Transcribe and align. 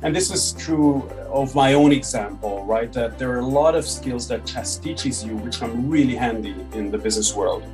And 0.00 0.14
this 0.14 0.30
is 0.30 0.52
true 0.52 1.08
of 1.28 1.56
my 1.56 1.74
own 1.74 1.90
example, 1.90 2.64
right? 2.64 2.92
That 2.92 3.18
there 3.18 3.32
are 3.32 3.40
a 3.40 3.46
lot 3.46 3.74
of 3.74 3.84
skills 3.84 4.28
that 4.28 4.46
chess 4.46 4.78
teaches 4.78 5.24
you, 5.24 5.36
which 5.36 5.58
come 5.58 5.90
really 5.90 6.14
handy 6.14 6.54
in 6.72 6.92
the 6.92 6.98
business 6.98 7.34
world. 7.34 7.64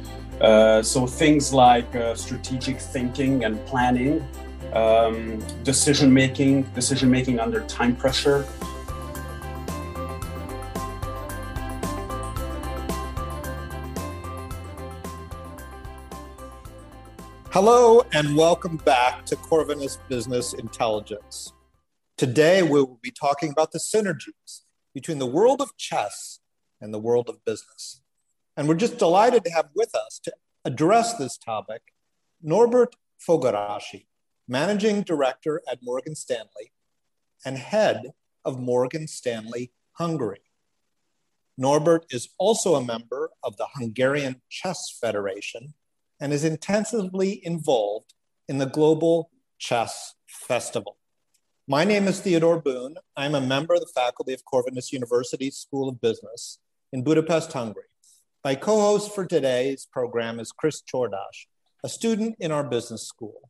Uh, 0.40 0.82
so 0.82 1.06
things 1.06 1.52
like 1.52 1.94
uh, 1.94 2.14
strategic 2.14 2.80
thinking 2.80 3.44
and 3.44 3.62
planning, 3.66 4.26
um, 4.72 5.38
decision 5.64 6.12
making, 6.14 6.62
decision 6.74 7.10
making 7.10 7.40
under 7.40 7.60
time 7.66 7.94
pressure. 7.94 8.46
Hello, 17.50 18.06
and 18.14 18.34
welcome 18.34 18.78
back 18.78 19.26
to 19.26 19.36
Corvinus 19.36 19.98
Business 20.08 20.54
Intelligence. 20.54 21.53
Today, 22.24 22.62
we 22.62 22.80
will 22.80 22.98
be 23.02 23.10
talking 23.10 23.50
about 23.50 23.72
the 23.72 23.78
synergies 23.78 24.62
between 24.94 25.18
the 25.18 25.26
world 25.26 25.60
of 25.60 25.76
chess 25.76 26.40
and 26.80 26.94
the 26.94 26.98
world 26.98 27.28
of 27.28 27.44
business. 27.44 28.00
And 28.56 28.66
we're 28.66 28.76
just 28.76 28.96
delighted 28.96 29.44
to 29.44 29.50
have 29.50 29.68
with 29.76 29.94
us 29.94 30.20
to 30.24 30.32
address 30.64 31.18
this 31.18 31.36
topic 31.36 31.82
Norbert 32.42 32.96
Fogarasi, 33.20 34.06
Managing 34.48 35.02
Director 35.02 35.60
at 35.70 35.80
Morgan 35.82 36.14
Stanley 36.14 36.72
and 37.44 37.58
Head 37.58 38.14
of 38.42 38.58
Morgan 38.58 39.06
Stanley 39.06 39.72
Hungary. 39.98 40.40
Norbert 41.58 42.06
is 42.08 42.30
also 42.38 42.74
a 42.74 42.82
member 42.82 43.32
of 43.42 43.58
the 43.58 43.66
Hungarian 43.74 44.40
Chess 44.48 44.96
Federation 44.98 45.74
and 46.18 46.32
is 46.32 46.42
intensively 46.42 47.44
involved 47.44 48.14
in 48.48 48.56
the 48.56 48.64
Global 48.64 49.30
Chess 49.58 50.14
Festival. 50.26 50.96
My 51.66 51.82
name 51.84 52.08
is 52.08 52.20
Theodore 52.20 52.60
Boone. 52.60 52.96
I'm 53.16 53.34
a 53.34 53.40
member 53.40 53.72
of 53.72 53.80
the 53.80 53.90
faculty 53.94 54.34
of 54.34 54.44
Corvinus 54.44 54.92
University 54.92 55.50
School 55.50 55.88
of 55.88 55.98
Business 55.98 56.58
in 56.92 57.02
Budapest, 57.02 57.54
Hungary. 57.54 57.84
My 58.44 58.54
co 58.54 58.82
host 58.82 59.14
for 59.14 59.24
today's 59.24 59.88
program 59.90 60.38
is 60.38 60.52
Chris 60.52 60.82
Chordash, 60.82 61.46
a 61.82 61.88
student 61.88 62.36
in 62.38 62.52
our 62.52 62.64
business 62.64 63.08
school. 63.08 63.48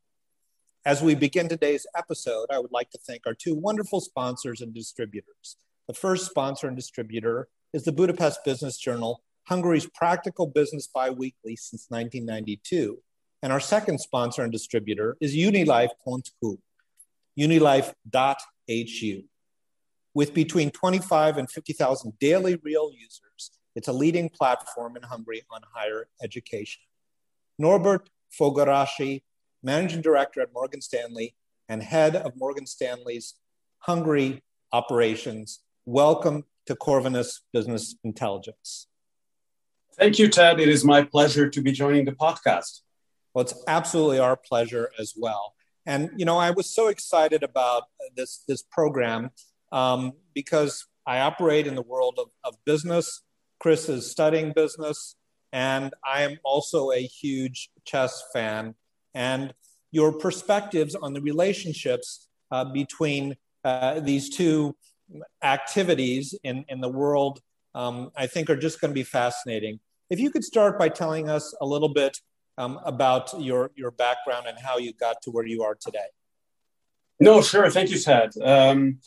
As 0.87 1.03
we 1.03 1.17
begin 1.17 1.49
today's 1.49 1.89
episode, 1.97 2.47
I 2.53 2.61
would 2.61 2.71
like 2.71 2.89
to 2.91 2.99
thank 3.05 3.23
our 3.27 3.35
two 3.35 3.57
wonderful 3.57 4.01
sponsors 4.01 4.61
and 4.61 4.73
distributors. 4.73 5.57
The 5.89 5.95
first 5.95 6.27
sponsor 6.27 6.69
and 6.69 6.77
distributor 6.77 7.49
is 7.73 7.83
the 7.83 7.91
Budapest 7.91 8.45
Business 8.45 8.79
Journal, 8.79 9.25
Hungary's 9.49 9.89
practical 9.93 10.47
business 10.47 10.87
biweekly 10.87 11.57
since 11.57 11.87
1992. 11.89 12.97
And 13.43 13.53
our 13.53 13.59
second 13.59 13.99
sponsor 13.99 14.45
and 14.45 14.53
distributor 14.53 15.17
is 15.21 15.35
Unilife 15.35 15.91
Unilife.hu, 16.07 16.61
unilife.hu. 17.37 19.23
With 20.15 20.35
between 20.35 20.71
25 20.71 21.39
and 21.39 21.51
50,000 21.51 22.19
daily 22.19 22.57
real 22.63 22.91
users, 22.93 23.51
it's 23.75 23.89
a 23.89 23.93
leading 23.93 24.29
platform 24.29 24.97
in 24.97 25.03
Hungary 25.03 25.43
on 25.51 25.63
higher 25.75 26.07
education. 26.23 26.83
Norbert 27.59 28.09
Fogarasi, 28.39 29.23
Managing 29.63 30.03
Director 30.03 30.41
at 30.41 30.53
Morgan 30.53 30.81
Stanley 30.81 31.35
and 31.69 31.83
Head 31.83 32.15
of 32.15 32.37
Morgan 32.37 32.67
Stanley's 32.67 33.35
Hungary 33.79 34.43
operations, 34.73 35.61
welcome 35.85 36.45
to 36.67 36.75
Corvinus 36.75 37.41
Business 37.53 37.97
Intelligence. 38.05 38.87
Thank 39.97 40.19
you, 40.19 40.29
Ted. 40.29 40.61
It 40.61 40.69
is 40.69 40.85
my 40.85 41.03
pleasure 41.05 41.49
to 41.49 41.63
be 41.63 41.73
joining 41.73 42.05
the 42.05 42.13
podcast. 42.13 42.81
Well, 43.33 43.43
it's 43.45 43.55
absolutely 43.69 44.19
our 44.19 44.37
pleasure 44.37 44.91
as 44.99 45.15
well. 45.17 45.55
And 45.87 46.11
you 46.17 46.25
know, 46.25 46.39
I 46.39 46.51
was 46.51 46.75
so 46.75 46.89
excited 46.89 47.43
about 47.43 47.85
this 48.17 48.43
this 48.49 48.63
program 48.63 49.31
um, 49.73 50.13
because 50.35 50.87
I 51.07 51.21
operate 51.21 51.67
in 51.67 51.75
the 51.75 51.83
world 51.83 52.19
of, 52.19 52.29
of 52.45 52.55
business. 52.65 53.23
Chris 53.61 53.89
is 53.89 54.11
studying 54.11 54.53
business, 54.55 55.17
and 55.53 55.93
I 56.05 56.23
am 56.23 56.39
also 56.45 56.91
a 56.91 57.01
huge 57.01 57.71
chess 57.85 58.23
fan. 58.33 58.75
And 59.15 59.55
your 59.91 60.13
perspectives 60.13 60.95
on 60.95 61.13
the 61.13 61.21
relationships 61.21 62.29
uh, 62.51 62.65
between 62.65 63.37
uh, 63.65 64.01
these 64.01 64.29
two 64.29 64.75
activities 65.43 66.35
in, 66.43 66.65
in 66.69 66.81
the 66.81 66.89
world, 66.89 67.41
um, 67.75 68.11
I 68.17 68.27
think, 68.27 68.51
are 68.51 68.57
just 68.57 68.81
going 68.81 68.91
to 68.91 68.95
be 68.95 69.05
fascinating. 69.05 69.81
If 70.11 70.19
you 70.19 70.31
could 70.31 70.45
start 70.45 70.79
by 70.79 70.89
telling 70.89 71.29
us 71.29 71.55
a 71.61 71.67
little 71.67 71.89
bit 71.89 72.19
um, 72.59 72.81
about 72.85 73.41
your, 73.41 73.71
your 73.75 73.91
background 73.91 74.47
and 74.47 74.59
how 74.59 74.79
you 74.79 74.93
got 74.93 75.23
to 75.23 75.31
where 75.31 75.47
you 75.47 75.63
are 75.63 75.75
today. 75.75 76.07
No, 77.21 77.43
sure. 77.43 77.71
Thank 77.71 77.91
you, 77.91 77.99
Ted. 77.99 78.31
Um, 78.43 78.99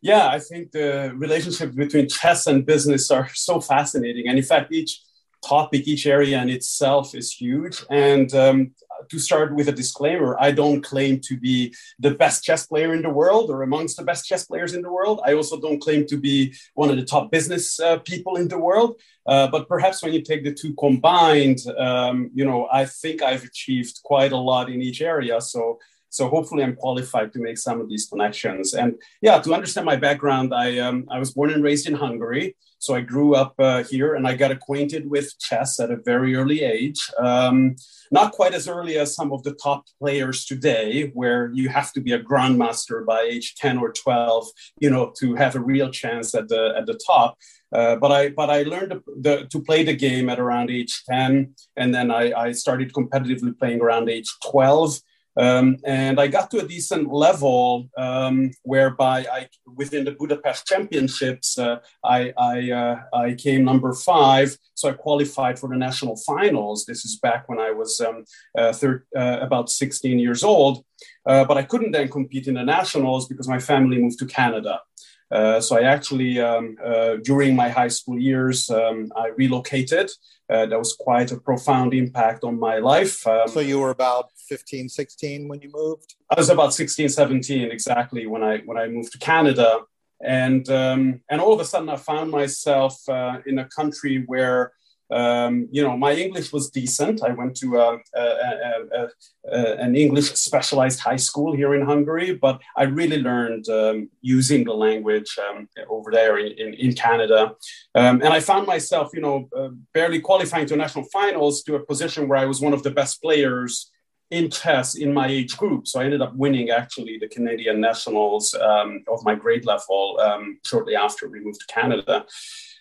yeah, 0.00 0.28
I 0.28 0.38
think 0.38 0.72
the 0.72 1.12
relationship 1.14 1.74
between 1.74 2.08
chess 2.08 2.46
and 2.46 2.66
business 2.66 3.10
are 3.10 3.30
so 3.34 3.60
fascinating. 3.60 4.28
And 4.28 4.38
in 4.38 4.44
fact, 4.44 4.72
each 4.72 5.00
topic, 5.46 5.86
each 5.86 6.06
area 6.06 6.40
in 6.42 6.50
itself 6.50 7.14
is 7.14 7.32
huge. 7.32 7.84
And 7.90 8.32
um, 8.34 8.72
to 9.08 9.18
start 9.18 9.54
with 9.54 9.68
a 9.68 9.72
disclaimer, 9.72 10.36
I 10.40 10.50
don't 10.50 10.82
claim 10.82 11.20
to 11.20 11.36
be 11.36 11.74
the 11.98 12.12
best 12.12 12.44
chess 12.44 12.66
player 12.66 12.94
in 12.94 13.02
the 13.02 13.10
world 13.10 13.50
or 13.50 13.62
amongst 13.62 13.96
the 13.96 14.04
best 14.04 14.26
chess 14.26 14.44
players 14.44 14.74
in 14.74 14.82
the 14.82 14.92
world. 14.92 15.20
I 15.26 15.34
also 15.34 15.60
don't 15.60 15.80
claim 15.80 16.06
to 16.06 16.16
be 16.16 16.54
one 16.74 16.90
of 16.90 16.96
the 16.96 17.04
top 17.04 17.30
business 17.30 17.80
uh, 17.80 17.98
people 17.98 18.36
in 18.36 18.48
the 18.48 18.58
world. 18.58 19.00
Uh, 19.26 19.48
but 19.48 19.68
perhaps 19.68 20.02
when 20.02 20.12
you 20.12 20.22
take 20.22 20.44
the 20.44 20.52
two 20.52 20.74
combined, 20.74 21.60
um, 21.78 22.30
you 22.34 22.44
know, 22.44 22.68
I 22.70 22.84
think 22.84 23.22
I've 23.22 23.44
achieved 23.44 24.00
quite 24.04 24.32
a 24.32 24.36
lot 24.36 24.70
in 24.70 24.82
each 24.82 25.00
area. 25.00 25.40
So 25.40 25.78
so 26.14 26.28
hopefully 26.28 26.62
I'm 26.62 26.76
qualified 26.76 27.32
to 27.32 27.40
make 27.40 27.58
some 27.58 27.80
of 27.80 27.88
these 27.88 28.06
connections. 28.06 28.72
And 28.72 28.94
yeah, 29.20 29.40
to 29.40 29.52
understand 29.52 29.84
my 29.84 29.96
background, 29.96 30.54
I, 30.54 30.78
um, 30.78 31.06
I 31.10 31.18
was 31.18 31.32
born 31.32 31.50
and 31.50 31.64
raised 31.64 31.88
in 31.88 31.94
Hungary. 31.94 32.54
So 32.78 32.94
I 32.94 33.00
grew 33.00 33.34
up 33.34 33.54
uh, 33.58 33.82
here 33.82 34.14
and 34.14 34.24
I 34.24 34.36
got 34.36 34.52
acquainted 34.52 35.10
with 35.10 35.36
chess 35.40 35.80
at 35.80 35.90
a 35.90 35.96
very 35.96 36.36
early 36.36 36.62
age. 36.62 37.10
Um, 37.18 37.74
not 38.12 38.30
quite 38.30 38.54
as 38.54 38.68
early 38.68 38.96
as 38.96 39.12
some 39.12 39.32
of 39.32 39.42
the 39.42 39.54
top 39.54 39.86
players 39.98 40.44
today, 40.44 41.10
where 41.14 41.50
you 41.52 41.68
have 41.68 41.92
to 41.94 42.00
be 42.00 42.12
a 42.12 42.22
grandmaster 42.22 43.04
by 43.04 43.22
age 43.22 43.56
10 43.56 43.78
or 43.78 43.90
12, 43.90 44.46
you 44.78 44.90
know, 44.90 45.12
to 45.18 45.34
have 45.34 45.56
a 45.56 45.60
real 45.60 45.90
chance 45.90 46.32
at 46.32 46.46
the, 46.46 46.74
at 46.78 46.86
the 46.86 47.00
top. 47.04 47.36
Uh, 47.74 47.96
but 47.96 48.12
I 48.12 48.28
but 48.28 48.50
I 48.50 48.62
learned 48.62 48.92
the, 48.92 49.02
the, 49.20 49.46
to 49.46 49.60
play 49.60 49.82
the 49.82 49.96
game 49.96 50.28
at 50.28 50.38
around 50.38 50.70
age 50.70 51.02
10, 51.10 51.54
and 51.76 51.92
then 51.92 52.12
I, 52.12 52.32
I 52.32 52.52
started 52.52 52.92
competitively 52.92 53.58
playing 53.58 53.80
around 53.80 54.08
age 54.08 54.30
12. 54.44 55.00
Um, 55.36 55.78
and 55.84 56.20
I 56.20 56.28
got 56.28 56.50
to 56.52 56.58
a 56.58 56.68
decent 56.68 57.12
level 57.12 57.88
um, 57.96 58.52
whereby 58.62 59.26
I, 59.30 59.48
within 59.66 60.04
the 60.04 60.12
Budapest 60.12 60.66
Championships, 60.66 61.58
uh, 61.58 61.80
I, 62.04 62.32
I, 62.38 62.70
uh, 62.70 62.96
I, 63.12 63.34
came 63.34 63.64
number 63.64 63.92
five. 63.94 64.56
So 64.74 64.88
I 64.88 64.92
qualified 64.92 65.58
for 65.58 65.68
the 65.68 65.76
national 65.76 66.16
finals. 66.16 66.84
This 66.86 67.04
is 67.04 67.18
back 67.18 67.48
when 67.48 67.58
I 67.58 67.72
was 67.72 68.00
um, 68.00 68.24
uh, 68.56 68.72
uh, 69.16 69.38
about 69.40 69.70
16 69.70 70.18
years 70.18 70.44
old. 70.44 70.84
Uh, 71.26 71.44
but 71.44 71.56
I 71.56 71.62
couldn't 71.62 71.92
then 71.92 72.08
compete 72.08 72.46
in 72.46 72.54
the 72.54 72.62
nationals 72.62 73.26
because 73.26 73.48
my 73.48 73.58
family 73.58 73.98
moved 73.98 74.18
to 74.20 74.26
Canada. 74.26 74.80
Uh, 75.30 75.60
so 75.60 75.76
I 75.76 75.82
actually, 75.82 76.40
um, 76.40 76.76
uh, 76.84 77.16
during 77.22 77.56
my 77.56 77.68
high 77.68 77.88
school 77.88 78.18
years, 78.18 78.70
um, 78.70 79.10
I 79.16 79.28
relocated. 79.36 80.10
Uh, 80.50 80.66
that 80.66 80.78
was 80.78 80.94
quite 80.94 81.32
a 81.32 81.38
profound 81.38 81.94
impact 81.94 82.44
on 82.44 82.60
my 82.60 82.76
life. 82.76 83.26
Um, 83.26 83.48
so 83.48 83.60
you 83.60 83.78
were 83.80 83.90
about 83.90 84.30
15, 84.48 84.90
16 84.90 85.48
when 85.48 85.60
you 85.62 85.70
moved? 85.72 86.16
I 86.30 86.34
was 86.38 86.50
about 86.50 86.74
16, 86.74 87.08
17 87.08 87.70
exactly 87.70 88.26
when 88.26 88.42
I 88.42 88.58
when 88.58 88.76
I 88.76 88.86
moved 88.88 89.12
to 89.12 89.18
Canada. 89.18 89.80
And 90.22 90.68
um, 90.68 91.20
and 91.30 91.40
all 91.40 91.54
of 91.54 91.60
a 91.60 91.64
sudden 91.64 91.88
I 91.88 91.96
found 91.96 92.30
myself 92.30 93.08
uh, 93.08 93.38
in 93.46 93.58
a 93.58 93.68
country 93.68 94.24
where 94.26 94.72
um, 95.14 95.68
you 95.70 95.82
know, 95.82 95.96
my 95.96 96.12
English 96.12 96.52
was 96.52 96.70
decent. 96.70 97.22
I 97.22 97.30
went 97.30 97.54
to 97.58 97.76
a, 97.76 97.98
a, 98.16 99.08
a, 99.52 99.80
an 99.84 99.94
English 99.94 100.32
specialized 100.32 100.98
high 100.98 101.22
school 101.28 101.54
here 101.54 101.72
in 101.76 101.86
Hungary, 101.86 102.34
but 102.34 102.60
I 102.76 102.82
really 102.84 103.20
learned 103.22 103.68
um, 103.68 104.10
using 104.22 104.64
the 104.64 104.74
language 104.74 105.38
um, 105.38 105.68
over 105.88 106.10
there 106.10 106.38
in, 106.38 106.52
in, 106.58 106.74
in 106.74 106.94
Canada. 106.94 107.54
Um, 107.94 108.22
and 108.22 108.32
I 108.38 108.40
found 108.40 108.66
myself, 108.66 109.10
you 109.14 109.20
know, 109.20 109.48
uh, 109.56 109.68
barely 109.92 110.20
qualifying 110.20 110.66
to 110.66 110.76
national 110.76 111.04
finals 111.12 111.62
to 111.62 111.76
a 111.76 111.86
position 111.86 112.26
where 112.26 112.38
I 112.38 112.46
was 112.46 112.60
one 112.60 112.72
of 112.72 112.82
the 112.82 112.90
best 112.90 113.22
players 113.22 113.92
in 114.32 114.50
chess 114.50 114.96
in 114.96 115.14
my 115.14 115.28
age 115.28 115.56
group. 115.56 115.86
So 115.86 116.00
I 116.00 116.06
ended 116.06 116.22
up 116.22 116.34
winning 116.34 116.70
actually 116.70 117.18
the 117.18 117.28
Canadian 117.28 117.80
nationals 117.80 118.52
um, 118.54 119.04
of 119.06 119.24
my 119.24 119.36
grade 119.36 119.64
level 119.64 120.18
um, 120.20 120.58
shortly 120.64 120.96
after 120.96 121.28
we 121.28 121.38
moved 121.38 121.60
to 121.60 121.72
Canada. 121.72 122.26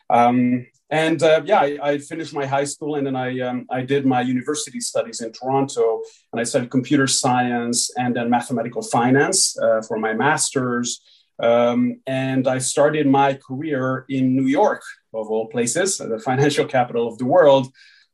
Um, 0.09 0.65
and 0.93 1.23
uh, 1.23 1.41
yeah, 1.43 1.59
I, 1.59 1.79
I, 1.81 1.97
finished 1.97 2.35
my 2.35 2.45
high 2.45 2.65
school 2.65 2.97
and 2.97 3.07
then 3.07 3.15
I, 3.15 3.39
um, 3.39 3.65
I 3.71 3.81
did 3.81 4.05
my 4.05 4.21
university 4.21 4.79
studies 4.79 5.21
in 5.21 5.31
Toronto 5.31 6.03
and 6.31 6.39
I 6.39 6.43
studied 6.43 6.69
computer 6.69 7.07
science 7.07 7.89
and 7.97 8.15
then 8.15 8.29
mathematical 8.29 8.83
finance 8.83 9.57
uh, 9.57 9.81
for 9.87 9.97
my 9.97 10.13
master's. 10.13 11.01
Um, 11.39 11.99
and 12.05 12.47
I 12.47 12.59
started 12.59 13.07
my 13.07 13.33
career 13.33 14.05
in 14.07 14.35
New 14.35 14.45
York, 14.45 14.83
of 15.15 15.31
all 15.31 15.47
places, 15.47 15.97
the 16.13 16.19
financial 16.19 16.65
capital 16.65 17.07
of 17.07 17.17
the 17.17 17.25
world. 17.25 17.65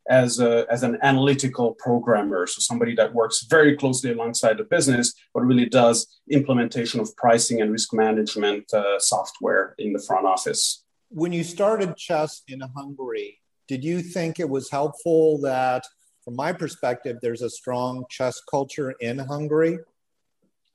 as, 0.09 0.39
a, 0.39 0.65
as 0.75 0.81
an 0.81 0.97
analytical 1.03 1.75
programmer. 1.85 2.47
So 2.47 2.61
somebody 2.61 2.95
that 2.95 3.13
works 3.13 3.45
very 3.55 3.73
closely 3.81 4.09
alongside 4.11 4.57
the 4.57 4.63
business, 4.75 5.13
but 5.33 5.41
really 5.41 5.67
does 5.67 5.97
implementation 6.31 6.99
of 6.99 7.15
pricing 7.15 7.61
and 7.61 7.71
risk 7.71 7.93
management 7.93 8.73
uh, 8.73 8.97
software 8.99 9.75
in 9.77 9.93
the 9.93 10.03
front 10.07 10.25
office. 10.25 10.83
When 11.09 11.33
you 11.33 11.44
started 11.44 11.97
chess 11.97 12.44
in 12.47 12.61
Hungary, 12.75 13.39
did 13.67 13.83
you 13.83 14.01
think 14.01 14.39
it 14.39 14.47
was 14.47 14.69
helpful 14.69 15.41
that, 15.41 15.83
from 16.23 16.35
my 16.35 16.53
perspective, 16.53 17.17
there's 17.21 17.41
a 17.41 17.50
strong 17.50 18.06
chess 18.11 18.39
culture 18.41 18.91
in 19.00 19.17
Hungary? 19.17 19.79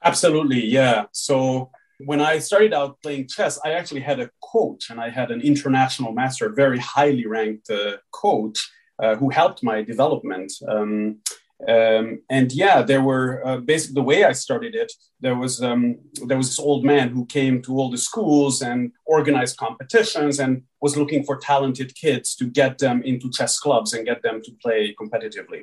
Absolutely, 0.02 0.64
yeah. 0.64 1.04
So 1.12 1.70
when 1.98 2.20
I 2.20 2.40
started 2.40 2.74
out 2.74 3.00
playing 3.00 3.28
chess, 3.28 3.60
I 3.64 3.72
actually 3.72 4.00
had 4.00 4.18
a 4.18 4.28
coach 4.42 4.90
and 4.90 5.00
I 5.00 5.08
had 5.08 5.30
an 5.30 5.40
international 5.40 6.12
master, 6.12 6.48
very 6.50 6.80
highly 6.80 7.26
ranked 7.26 7.70
uh, 7.70 7.98
coach 8.10 8.68
uh, 9.00 9.14
who 9.14 9.30
helped 9.30 9.62
my 9.62 9.82
development. 9.82 10.52
Um, 10.68 11.20
um, 11.68 12.20
and 12.28 12.52
yeah, 12.52 12.82
there 12.82 13.02
were 13.02 13.46
uh, 13.46 13.56
basically 13.58 13.94
the 13.94 14.02
way 14.02 14.24
I 14.24 14.32
started 14.32 14.74
it. 14.74 14.92
There 15.20 15.36
was 15.36 15.62
um, 15.62 15.98
there 16.26 16.36
was 16.36 16.48
this 16.48 16.58
old 16.58 16.84
man 16.84 17.08
who 17.10 17.24
came 17.26 17.62
to 17.62 17.76
all 17.78 17.90
the 17.90 17.98
schools 17.98 18.60
and 18.60 18.92
organized 19.06 19.56
competitions 19.56 20.38
and 20.40 20.62
was 20.80 20.96
looking 20.96 21.24
for 21.24 21.36
talented 21.36 21.94
kids 21.94 22.34
to 22.36 22.46
get 22.46 22.78
them 22.78 23.02
into 23.02 23.30
chess 23.30 23.58
clubs 23.58 23.92
and 23.92 24.04
get 24.04 24.22
them 24.22 24.42
to 24.42 24.52
play 24.62 24.94
competitively. 25.00 25.62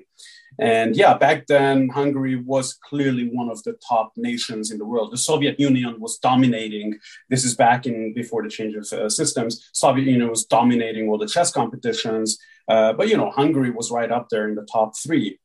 And 0.60 0.96
yeah, 0.96 1.14
back 1.18 1.48
then 1.48 1.90
Hungary 1.90 2.36
was 2.36 2.74
clearly 2.74 3.30
one 3.32 3.50
of 3.50 3.62
the 3.64 3.78
top 3.88 4.12
nations 4.18 4.72
in 4.72 4.78
the 4.80 4.86
world. 4.86 5.12
The 5.12 5.18
Soviet 5.18 5.60
Union 5.60 6.00
was 6.00 6.18
dominating. 6.18 7.00
This 7.30 7.46
is 7.46 7.56
back 7.56 7.86
in 7.86 8.14
before 8.14 8.44
the 8.44 8.50
change 8.50 8.76
of 8.76 8.92
uh, 8.92 9.10
systems. 9.10 9.70
Soviet 9.74 10.08
Union 10.08 10.30
was 10.30 10.46
dominating 10.46 11.10
all 11.10 11.18
the 11.18 11.28
chess 11.28 11.52
competitions. 11.52 12.38
Uh, 12.68 12.94
but 12.94 13.08
you 13.08 13.18
know, 13.18 13.30
Hungary 13.30 13.70
was 13.70 13.92
right 13.92 14.12
up 14.12 14.28
there 14.30 14.48
in 14.50 14.56
the 14.56 14.66
top 14.72 14.94
three 14.98 15.40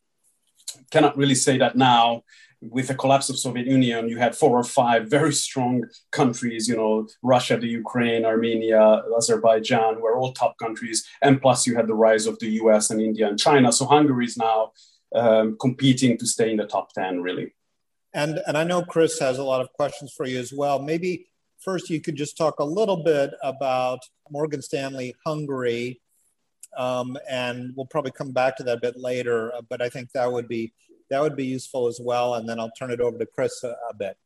cannot 0.90 1.16
really 1.16 1.34
say 1.34 1.58
that 1.58 1.76
now. 1.76 2.22
With 2.62 2.88
the 2.88 2.94
collapse 2.94 3.28
of 3.28 3.38
soviet 3.38 3.66
union 3.66 4.08
you 4.08 4.16
had 4.16 4.34
four 4.34 4.58
or 4.58 4.64
five 4.64 5.10
very 5.10 5.32
strong 5.32 5.84
countries 6.10 6.66
you 6.66 6.74
know 6.74 7.06
russia 7.22 7.58
the 7.58 7.68
ukraine 7.68 8.24
armenia 8.24 9.02
azerbaijan 9.16 10.00
were 10.00 10.16
all 10.16 10.32
top 10.32 10.56
countries. 10.58 11.06
And 11.20 11.40
plus 11.40 11.66
you 11.66 11.76
had 11.76 11.86
the 11.86 11.94
rise 11.94 12.24
of 12.26 12.38
the 12.40 12.48
us 12.48 12.90
and 12.90 13.00
india 13.00 13.28
and 13.28 13.38
china. 13.38 13.70
So 13.72 13.84
hungary 13.84 14.24
is 14.24 14.38
now 14.38 14.72
um, 15.14 15.56
competing 15.60 16.16
to 16.18 16.26
stay 16.26 16.50
in 16.50 16.56
the 16.56 16.66
top 16.66 16.92
10 16.94 17.20
really. 17.20 17.54
And 18.14 18.40
and 18.46 18.56
i 18.56 18.64
know 18.64 18.82
chris 18.82 19.18
has 19.20 19.36
a 19.38 19.44
lot 19.44 19.60
of 19.60 19.70
questions 19.74 20.14
for 20.16 20.24
you 20.26 20.38
as 20.38 20.52
well. 20.52 20.78
Maybe 20.80 21.26
first 21.58 21.90
you 21.90 22.00
could 22.00 22.16
just 22.16 22.36
talk 22.36 22.58
a 22.58 22.64
little 22.64 23.02
bit 23.02 23.30
about 23.42 24.00
morgan 24.30 24.62
stanley 24.62 25.14
hungary 25.26 26.00
um, 26.76 27.16
and 27.28 27.72
we'll 27.76 27.86
probably 27.86 28.12
come 28.12 28.32
back 28.32 28.56
to 28.56 28.62
that 28.64 28.78
a 28.78 28.80
bit 28.80 28.96
later. 28.96 29.54
Uh, 29.54 29.62
but 29.68 29.82
I 29.82 29.88
think 29.88 30.12
that 30.12 30.30
would 30.30 30.48
be 30.48 30.72
that 31.10 31.20
would 31.20 31.36
be 31.36 31.46
useful 31.46 31.86
as 31.86 32.00
well. 32.02 32.34
And 32.34 32.48
then 32.48 32.58
I'll 32.58 32.72
turn 32.78 32.90
it 32.90 33.00
over 33.00 33.18
to 33.18 33.26
Chris 33.26 33.62
a, 33.64 33.76
a 33.90 33.94
bit. 33.96 34.16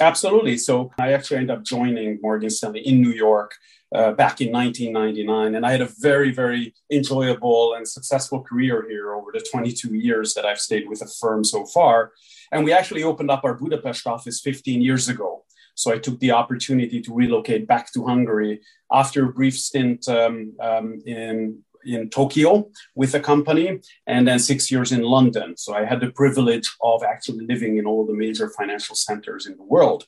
Absolutely. 0.00 0.56
So 0.56 0.90
I 0.98 1.12
actually 1.12 1.38
ended 1.38 1.56
up 1.58 1.64
joining 1.64 2.18
Morgan 2.22 2.48
Stanley 2.48 2.80
in 2.80 3.02
New 3.02 3.10
York 3.10 3.54
uh, 3.94 4.12
back 4.12 4.40
in 4.40 4.50
1999, 4.50 5.54
and 5.54 5.66
I 5.66 5.70
had 5.70 5.82
a 5.82 5.90
very, 6.00 6.32
very 6.32 6.74
enjoyable 6.90 7.74
and 7.74 7.86
successful 7.86 8.42
career 8.42 8.86
here 8.88 9.12
over 9.12 9.30
the 9.32 9.46
22 9.52 9.94
years 9.94 10.32
that 10.32 10.46
I've 10.46 10.60
stayed 10.60 10.88
with 10.88 11.00
the 11.00 11.12
firm 11.20 11.44
so 11.44 11.66
far. 11.66 12.12
And 12.52 12.64
we 12.64 12.72
actually 12.72 13.02
opened 13.02 13.30
up 13.30 13.44
our 13.44 13.54
Budapest 13.54 14.06
office 14.06 14.40
15 14.40 14.80
years 14.80 15.10
ago. 15.10 15.44
So 15.74 15.92
I 15.92 15.98
took 15.98 16.18
the 16.20 16.32
opportunity 16.32 17.00
to 17.02 17.14
relocate 17.14 17.66
back 17.66 17.92
to 17.92 18.06
Hungary 18.06 18.60
after 18.90 19.24
a 19.24 19.32
brief 19.32 19.58
stint 19.58 20.08
um, 20.08 20.54
um, 20.60 21.02
in 21.06 21.62
in 21.84 22.10
Tokyo 22.10 22.68
with 22.94 23.14
a 23.14 23.20
company 23.20 23.80
and 24.06 24.26
then 24.26 24.38
six 24.38 24.70
years 24.70 24.92
in 24.92 25.02
London. 25.02 25.56
So 25.56 25.74
I 25.74 25.84
had 25.84 26.00
the 26.00 26.10
privilege 26.10 26.70
of 26.82 27.02
actually 27.02 27.46
living 27.46 27.76
in 27.76 27.86
all 27.86 28.06
the 28.06 28.14
major 28.14 28.50
financial 28.50 28.96
centers 28.96 29.46
in 29.46 29.56
the 29.56 29.64
world. 29.64 30.06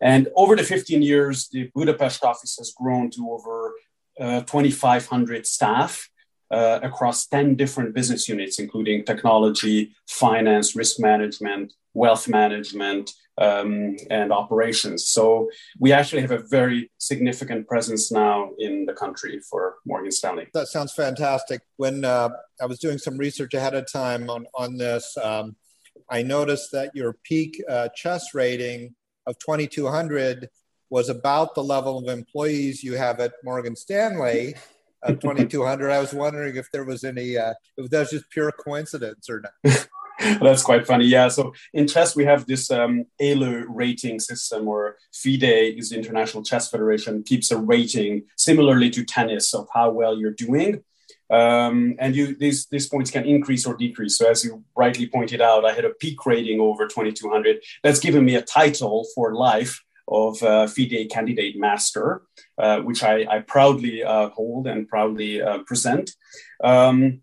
And 0.00 0.28
over 0.36 0.56
the 0.56 0.62
15 0.62 1.02
years, 1.02 1.48
the 1.48 1.70
Budapest 1.74 2.24
office 2.24 2.56
has 2.58 2.72
grown 2.76 3.10
to 3.10 3.30
over 3.30 3.74
uh, 4.20 4.40
2,500 4.40 5.46
staff 5.46 6.08
uh, 6.50 6.78
across 6.82 7.26
10 7.26 7.56
different 7.56 7.94
business 7.94 8.28
units, 8.28 8.58
including 8.58 9.04
technology, 9.04 9.94
finance, 10.06 10.76
risk 10.76 11.00
management, 11.00 11.72
wealth 11.94 12.28
management, 12.28 13.12
um, 13.38 13.96
and 14.10 14.32
operations. 14.32 15.06
So 15.06 15.50
we 15.78 15.92
actually 15.92 16.22
have 16.22 16.30
a 16.30 16.42
very 16.50 16.90
significant 16.98 17.66
presence 17.66 18.12
now 18.12 18.50
in 18.58 18.86
the 18.86 18.92
country 18.92 19.40
for 19.40 19.76
Morgan 19.84 20.12
Stanley. 20.12 20.48
That 20.54 20.68
sounds 20.68 20.92
fantastic. 20.92 21.62
When 21.76 22.04
uh, 22.04 22.30
I 22.60 22.66
was 22.66 22.78
doing 22.78 22.98
some 22.98 23.18
research 23.18 23.54
ahead 23.54 23.74
of 23.74 23.90
time 23.90 24.30
on, 24.30 24.46
on 24.54 24.76
this, 24.76 25.16
um, 25.22 25.56
I 26.10 26.22
noticed 26.22 26.70
that 26.72 26.94
your 26.94 27.16
peak 27.24 27.62
uh, 27.68 27.88
chess 27.94 28.34
rating 28.34 28.94
of 29.26 29.38
2200 29.38 30.48
was 30.90 31.08
about 31.08 31.54
the 31.54 31.64
level 31.64 31.98
of 31.98 32.08
employees 32.08 32.84
you 32.84 32.94
have 32.94 33.20
at 33.20 33.32
Morgan 33.42 33.76
Stanley. 33.76 34.54
Of 35.02 35.20
2200 35.20 35.90
i 35.90 36.00
was 36.00 36.14
wondering 36.14 36.56
if 36.56 36.70
there 36.72 36.84
was 36.84 37.04
any 37.04 37.36
uh, 37.36 37.52
if 37.76 37.90
that 37.90 37.98
was 37.98 38.10
just 38.10 38.30
pure 38.30 38.50
coincidence 38.50 39.28
or 39.28 39.42
not 39.42 39.86
That's 40.40 40.62
quite 40.62 40.86
funny. 40.86 41.06
Yeah. 41.06 41.28
So 41.28 41.52
in 41.72 41.86
chess, 41.86 42.16
we 42.16 42.24
have 42.24 42.46
this 42.46 42.70
um, 42.70 43.04
ELO 43.20 43.64
rating 43.68 44.20
system, 44.20 44.68
or 44.68 44.96
FIDE 45.12 45.78
is 45.78 45.90
the 45.90 45.96
International 45.96 46.42
Chess 46.42 46.70
Federation, 46.70 47.22
keeps 47.22 47.50
a 47.50 47.58
rating 47.58 48.24
similarly 48.36 48.90
to 48.90 49.04
tennis 49.04 49.54
of 49.54 49.68
how 49.74 49.90
well 49.90 50.16
you're 50.18 50.30
doing. 50.32 50.82
Um, 51.30 51.96
and 51.98 52.14
you, 52.14 52.36
these, 52.36 52.66
these 52.66 52.88
points 52.88 53.10
can 53.10 53.24
increase 53.24 53.66
or 53.66 53.76
decrease. 53.76 54.16
So 54.16 54.30
as 54.30 54.44
you 54.44 54.64
rightly 54.76 55.06
pointed 55.06 55.40
out, 55.40 55.64
I 55.64 55.72
had 55.72 55.84
a 55.84 55.90
peak 55.90 56.24
rating 56.26 56.60
over 56.60 56.86
2200. 56.86 57.62
That's 57.82 58.00
given 58.00 58.24
me 58.24 58.36
a 58.36 58.42
title 58.42 59.06
for 59.14 59.34
life 59.34 59.82
of 60.08 60.42
uh, 60.42 60.66
FIDE 60.66 61.10
Candidate 61.10 61.58
Master, 61.58 62.22
uh, 62.58 62.80
which 62.80 63.02
I, 63.02 63.26
I 63.28 63.38
proudly 63.40 64.04
uh, 64.04 64.28
hold 64.30 64.66
and 64.66 64.86
proudly 64.88 65.42
uh, 65.42 65.58
present. 65.64 66.12
Um, 66.62 67.22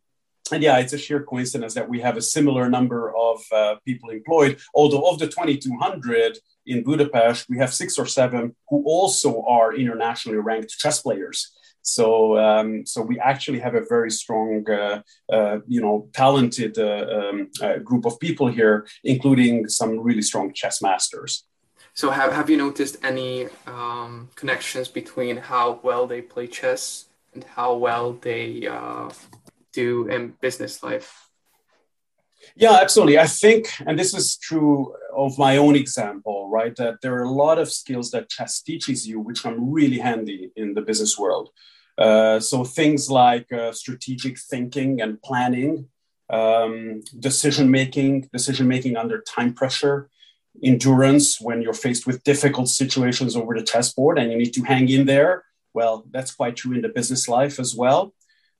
and 0.51 0.63
yeah, 0.63 0.77
it's 0.79 0.93
a 0.93 0.97
sheer 0.97 1.23
coincidence 1.23 1.73
that 1.73 1.89
we 1.89 1.99
have 2.01 2.17
a 2.17 2.21
similar 2.21 2.69
number 2.69 3.13
of 3.15 3.41
uh, 3.51 3.75
people 3.85 4.09
employed. 4.09 4.59
Although 4.73 5.09
of 5.09 5.19
the 5.19 5.27
2,200 5.27 6.37
in 6.65 6.83
Budapest, 6.83 7.49
we 7.49 7.57
have 7.57 7.73
six 7.73 7.97
or 7.97 8.05
seven 8.05 8.55
who 8.69 8.83
also 8.85 9.43
are 9.43 9.73
internationally 9.73 10.39
ranked 10.39 10.77
chess 10.77 11.01
players. 11.01 11.51
So, 11.83 12.37
um, 12.37 12.85
so 12.85 13.01
we 13.01 13.19
actually 13.19 13.59
have 13.59 13.75
a 13.75 13.81
very 13.89 14.11
strong, 14.11 14.69
uh, 14.69 15.01
uh, 15.31 15.59
you 15.67 15.81
know, 15.81 16.09
talented 16.13 16.77
uh, 16.77 17.07
um, 17.09 17.49
uh, 17.61 17.77
group 17.79 18.05
of 18.05 18.19
people 18.19 18.47
here, 18.47 18.87
including 19.03 19.67
some 19.67 19.99
really 19.99 20.21
strong 20.21 20.53
chess 20.53 20.81
masters. 20.81 21.45
So, 21.93 22.11
have, 22.11 22.31
have 22.31 22.49
you 22.49 22.57
noticed 22.57 22.97
any 23.03 23.47
um, 23.67 24.29
connections 24.35 24.87
between 24.87 25.37
how 25.37 25.79
well 25.83 26.07
they 26.07 26.21
play 26.21 26.47
chess 26.47 27.05
and 27.33 27.43
how 27.43 27.75
well 27.75 28.13
they 28.13 28.67
uh, 28.67 29.09
do 29.73 30.07
in 30.07 30.33
business 30.41 30.83
life? 30.83 31.29
Yeah, 32.55 32.79
absolutely. 32.81 33.19
I 33.19 33.27
think, 33.27 33.67
and 33.85 33.97
this 33.97 34.13
is 34.13 34.37
true 34.37 34.95
of 35.15 35.37
my 35.37 35.57
own 35.57 35.75
example, 35.75 36.49
right? 36.49 36.75
That 36.75 36.95
there 37.01 37.15
are 37.15 37.23
a 37.23 37.29
lot 37.29 37.59
of 37.59 37.71
skills 37.71 38.11
that 38.11 38.29
chess 38.29 38.61
teaches 38.61 39.07
you, 39.07 39.19
which 39.19 39.43
come 39.43 39.71
really 39.71 39.99
handy 39.99 40.51
in 40.55 40.73
the 40.73 40.81
business 40.81 41.17
world. 41.17 41.49
Uh, 41.97 42.39
so 42.39 42.63
things 42.63 43.11
like 43.11 43.51
uh, 43.53 43.71
strategic 43.71 44.39
thinking 44.39 45.01
and 45.01 45.21
planning, 45.21 45.87
um, 46.29 47.01
decision 47.19 47.69
making, 47.69 48.29
decision 48.33 48.67
making 48.67 48.97
under 48.97 49.21
time 49.21 49.53
pressure, 49.53 50.09
endurance 50.63 51.39
when 51.39 51.61
you're 51.61 51.73
faced 51.73 52.07
with 52.07 52.23
difficult 52.23 52.69
situations 52.69 53.35
over 53.35 53.55
the 53.55 53.63
chessboard 53.63 54.17
and 54.17 54.31
you 54.31 54.37
need 54.37 54.53
to 54.53 54.63
hang 54.63 54.89
in 54.89 55.05
there. 55.05 55.43
Well, 55.73 56.05
that's 56.11 56.33
quite 56.33 56.55
true 56.55 56.75
in 56.75 56.81
the 56.81 56.89
business 56.89 57.27
life 57.27 57.59
as 57.59 57.75
well. 57.75 58.13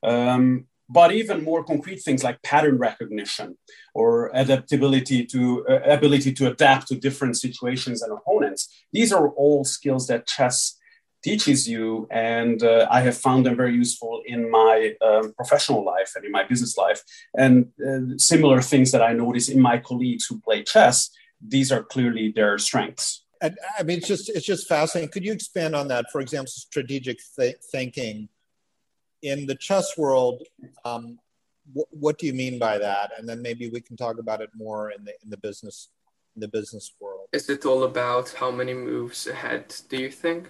Um, 0.03 0.67
but 0.91 1.13
even 1.13 1.43
more 1.43 1.63
concrete 1.63 2.01
things 2.01 2.24
like 2.24 2.41
pattern 2.43 2.77
recognition 2.77 3.57
or 3.93 4.29
adaptability 4.33 5.25
to 5.25 5.65
uh, 5.69 5.79
ability 5.98 6.33
to 6.33 6.48
adapt 6.48 6.88
to 6.88 6.95
different 6.95 7.38
situations 7.38 8.01
and 8.01 8.12
opponents. 8.12 8.83
These 8.91 9.13
are 9.13 9.29
all 9.29 9.63
skills 9.63 10.07
that 10.07 10.27
chess 10.27 10.77
teaches 11.24 11.69
you 11.69 12.07
and 12.10 12.63
uh, 12.63 12.88
i 12.89 13.00
have 13.00 13.15
found 13.15 13.45
them 13.45 13.55
very 13.55 13.75
useful 13.75 14.24
in 14.25 14.50
my 14.50 14.95
um, 15.05 15.31
professional 15.33 15.86
life 15.86 16.13
and 16.15 16.25
in 16.25 16.31
my 16.31 16.43
business 16.43 16.75
life. 16.77 17.03
And 17.38 17.67
uh, 17.88 18.17
similar 18.17 18.60
things 18.62 18.91
that 18.91 19.03
i 19.03 19.13
notice 19.13 19.48
in 19.48 19.60
my 19.62 19.77
colleagues 19.77 20.25
who 20.25 20.39
play 20.41 20.63
chess 20.63 21.10
these 21.55 21.71
are 21.71 21.83
clearly 21.83 22.31
their 22.36 22.57
strengths. 22.57 23.24
And, 23.41 23.55
i 23.79 23.83
mean 23.83 23.98
it's 24.00 24.07
just 24.07 24.29
it's 24.29 24.45
just 24.45 24.67
fascinating. 24.67 25.12
Could 25.13 25.24
you 25.24 25.33
expand 25.33 25.75
on 25.75 25.88
that? 25.89 26.05
For 26.12 26.21
example 26.21 26.51
strategic 26.51 27.19
th- 27.38 27.57
thinking 27.71 28.29
in 29.21 29.45
the 29.45 29.55
chess 29.55 29.97
world, 29.97 30.43
um, 30.85 31.19
wh- 31.75 31.91
what 31.91 32.17
do 32.17 32.25
you 32.25 32.33
mean 32.33 32.59
by 32.59 32.77
that? 32.77 33.11
And 33.17 33.27
then 33.27 33.41
maybe 33.41 33.69
we 33.69 33.81
can 33.81 33.97
talk 33.97 34.19
about 34.19 34.41
it 34.41 34.49
more 34.55 34.91
in 34.91 35.03
the 35.03 35.13
in 35.23 35.29
the 35.29 35.37
business 35.37 35.89
in 36.35 36.41
the 36.41 36.47
business 36.47 36.93
world. 36.99 37.27
Is 37.33 37.49
it 37.49 37.65
all 37.65 37.83
about 37.83 38.29
how 38.29 38.51
many 38.51 38.73
moves 38.73 39.27
ahead? 39.27 39.75
Do 39.89 39.97
you 39.97 40.11
think? 40.11 40.49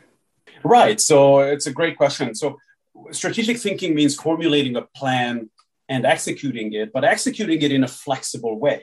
Right. 0.64 1.00
So 1.00 1.40
it's 1.40 1.68
a 1.68 1.74
great 1.74 1.98
question. 1.98 2.36
So 2.36 2.58
strategic 3.12 3.58
thinking 3.58 3.96
means 3.96 4.16
formulating 4.16 4.76
a 4.76 4.82
plan 4.82 5.50
and 5.90 6.06
executing 6.06 6.74
it, 6.74 6.94
but 6.94 7.04
executing 7.04 7.62
it 7.62 7.72
in 7.72 7.84
a 7.84 7.88
flexible 7.88 8.60
way, 8.60 8.82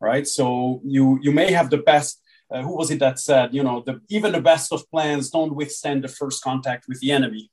right? 0.00 0.26
So 0.26 0.80
you 0.84 1.18
you 1.22 1.32
may 1.32 1.52
have 1.52 1.70
the 1.70 1.78
best. 1.78 2.20
Uh, 2.52 2.62
who 2.62 2.76
was 2.76 2.90
it 2.90 2.98
that 2.98 3.16
said, 3.20 3.54
you 3.54 3.62
know, 3.62 3.80
the, 3.86 4.00
even 4.08 4.32
the 4.32 4.40
best 4.40 4.72
of 4.72 4.82
plans 4.90 5.30
don't 5.30 5.54
withstand 5.54 6.02
the 6.02 6.08
first 6.08 6.42
contact 6.42 6.88
with 6.88 6.98
the 6.98 7.12
enemy, 7.12 7.48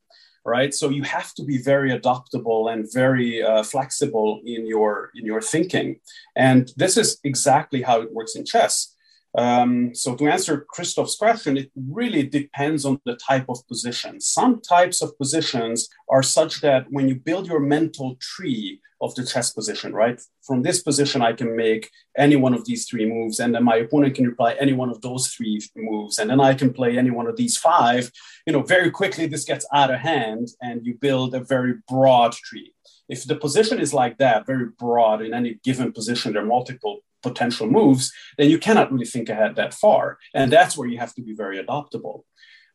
right? 0.48 0.74
So 0.74 0.90
you 0.90 1.04
have 1.04 1.34
to 1.36 1.44
be 1.44 1.58
very 1.58 1.92
adaptable 1.92 2.70
and 2.70 2.92
very 2.92 3.44
uh, 3.44 3.64
flexible 3.64 4.42
in 4.46 4.66
your 4.66 5.12
in 5.14 5.26
your 5.26 5.42
thinking, 5.42 6.00
and 6.36 6.74
this 6.78 6.98
is 6.98 7.20
exactly 7.24 7.82
how 7.84 8.02
it 8.02 8.14
works 8.14 8.36
in 8.36 8.46
chess. 8.46 8.96
Um, 9.38 9.94
so 9.94 10.16
to 10.16 10.28
answer 10.28 10.66
Christoph's 10.74 11.16
question, 11.16 11.58
it 11.58 11.72
really 11.76 12.24
depends 12.24 12.86
on 12.86 13.00
the 13.06 13.16
type 13.16 13.46
of 13.50 13.68
position. 13.68 14.20
Some 14.20 14.62
types 14.62 15.02
of 15.02 15.18
positions 15.18 15.90
are 16.10 16.24
such 16.24 16.62
that 16.62 16.88
when 16.90 17.08
you 17.08 17.16
build 17.16 17.48
your 17.48 17.60
mental 17.60 18.18
tree 18.20 18.80
of 19.02 19.14
the 19.16 19.26
chess 19.26 19.52
position, 19.52 19.94
right? 19.94 20.20
From 20.42 20.64
this 20.64 20.82
position, 20.82 21.22
I 21.22 21.34
can 21.34 21.56
make 21.56 21.92
any 22.18 22.36
one 22.36 22.54
of 22.54 22.66
these 22.66 22.88
three 22.88 23.06
moves, 23.06 23.40
and 23.40 23.54
then 23.54 23.64
my 23.64 23.76
opponent 23.76 24.16
can 24.16 24.26
reply 24.26 24.56
any 24.60 24.74
one 24.74 24.90
of 24.90 25.02
those 25.02 25.28
three 25.28 25.62
moves, 25.76 26.18
and 26.18 26.30
then 26.30 26.40
I 26.40 26.54
can 26.54 26.74
play 26.74 26.98
any 26.98 27.12
one 27.12 27.28
of 27.28 27.36
these 27.36 27.58
five. 27.58 28.12
You 28.46 28.54
know, 28.54 28.64
very 28.64 28.90
quickly 28.90 29.28
this 29.28 29.46
gets 29.46 29.68
out 29.72 29.94
of 29.94 30.00
hand, 30.00 30.50
and 30.62 30.86
you 30.86 30.96
build 30.96 31.36
a 31.36 31.42
very 31.42 31.76
broad 31.88 32.34
tree. 32.34 32.74
If 33.08 33.26
the 33.26 33.36
position 33.36 33.80
is 33.80 33.94
like 33.94 34.18
that, 34.18 34.48
very 34.48 34.70
broad 34.80 35.22
in 35.22 35.34
any 35.34 35.60
given 35.64 35.92
position, 35.92 36.34
there 36.34 36.42
are 36.42 36.46
multiple 36.46 37.02
potential 37.24 37.68
moves, 37.68 38.12
then 38.38 38.50
you 38.50 38.60
cannot 38.60 38.92
really 38.92 39.06
think 39.06 39.30
ahead 39.30 39.56
that 39.56 39.74
far. 39.74 40.18
And 40.34 40.52
that's 40.52 40.78
where 40.78 40.88
you 40.88 40.98
have 41.00 41.14
to 41.16 41.22
be 41.22 41.34
very 41.34 41.60
adaptable. 41.60 42.26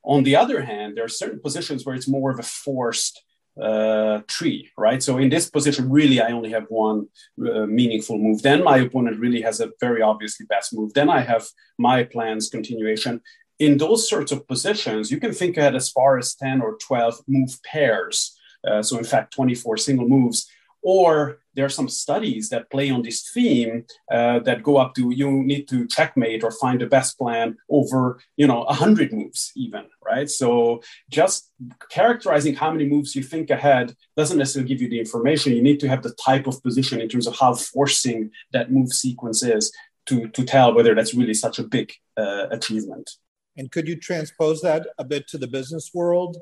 On 0.04 0.24
the 0.24 0.36
other 0.36 0.62
hand, 0.62 0.96
there 0.96 1.04
are 1.04 1.08
certain 1.08 1.40
positions 1.40 1.84
where 1.84 1.94
it's 1.94 2.08
more 2.08 2.30
of 2.30 2.38
a 2.38 2.42
forced 2.42 3.22
uh, 3.60 4.20
tree, 4.26 4.70
right? 4.76 5.02
So 5.02 5.18
in 5.18 5.28
this 5.28 5.50
position, 5.50 5.90
really, 5.90 6.20
I 6.20 6.32
only 6.32 6.50
have 6.50 6.66
one 6.68 7.08
uh, 7.40 7.66
meaningful 7.66 8.18
move. 8.18 8.42
Then 8.42 8.64
my 8.64 8.78
opponent 8.78 9.20
really 9.20 9.42
has 9.42 9.60
a 9.60 9.70
very 9.80 10.02
obviously 10.02 10.46
best 10.46 10.74
move. 10.74 10.94
Then 10.94 11.10
I 11.10 11.20
have 11.20 11.46
my 11.78 12.04
plan's 12.04 12.48
continuation. 12.48 13.20
In 13.58 13.78
those 13.78 14.08
sorts 14.08 14.32
of 14.32 14.48
positions, 14.48 15.10
you 15.10 15.20
can 15.20 15.32
think 15.32 15.56
ahead 15.56 15.76
as 15.76 15.90
far 15.90 16.18
as 16.18 16.34
10 16.34 16.62
or 16.62 16.78
12 16.78 17.20
move 17.28 17.62
pairs. 17.62 18.36
Uh, 18.66 18.82
so 18.82 18.98
in 18.98 19.04
fact, 19.04 19.34
24 19.34 19.76
single 19.76 20.08
moves 20.08 20.48
or 20.82 21.38
there 21.54 21.66
are 21.66 21.76
some 21.80 21.88
studies 21.88 22.48
that 22.48 22.70
play 22.70 22.90
on 22.90 23.02
this 23.02 23.30
theme 23.32 23.84
uh, 24.10 24.38
that 24.40 24.62
go 24.62 24.76
up 24.78 24.94
to 24.94 25.10
you 25.10 25.30
need 25.42 25.68
to 25.68 25.86
checkmate 25.86 26.42
or 26.42 26.50
find 26.50 26.80
the 26.80 26.86
best 26.86 27.18
plan 27.18 27.56
over 27.68 28.20
you 28.36 28.46
know 28.46 28.60
100 28.64 29.12
moves 29.12 29.52
even 29.56 29.84
right? 30.12 30.28
So 30.28 30.82
just 31.10 31.50
characterizing 31.90 32.54
how 32.54 32.70
many 32.70 32.86
moves 32.86 33.14
you 33.14 33.22
think 33.22 33.50
ahead 33.50 33.94
doesn't 34.16 34.38
necessarily 34.38 34.68
give 34.68 34.82
you 34.82 34.88
the 34.88 34.98
information. 34.98 35.54
You 35.54 35.62
need 35.62 35.80
to 35.80 35.88
have 35.88 36.02
the 36.02 36.14
type 36.14 36.46
of 36.46 36.62
position 36.62 37.00
in 37.00 37.08
terms 37.08 37.26
of 37.26 37.36
how 37.38 37.54
forcing 37.54 38.30
that 38.52 38.70
move 38.70 38.92
sequence 38.92 39.42
is 39.42 39.72
to, 40.06 40.28
to 40.28 40.44
tell 40.44 40.74
whether 40.74 40.94
that's 40.94 41.14
really 41.14 41.34
such 41.34 41.58
a 41.58 41.64
big 41.64 41.92
uh, 42.16 42.46
achievement. 42.50 43.10
And 43.56 43.70
could 43.70 43.86
you 43.86 43.96
transpose 43.96 44.62
that 44.62 44.86
a 44.98 45.04
bit 45.04 45.28
to 45.28 45.38
the 45.38 45.46
business 45.46 45.90
world 45.94 46.38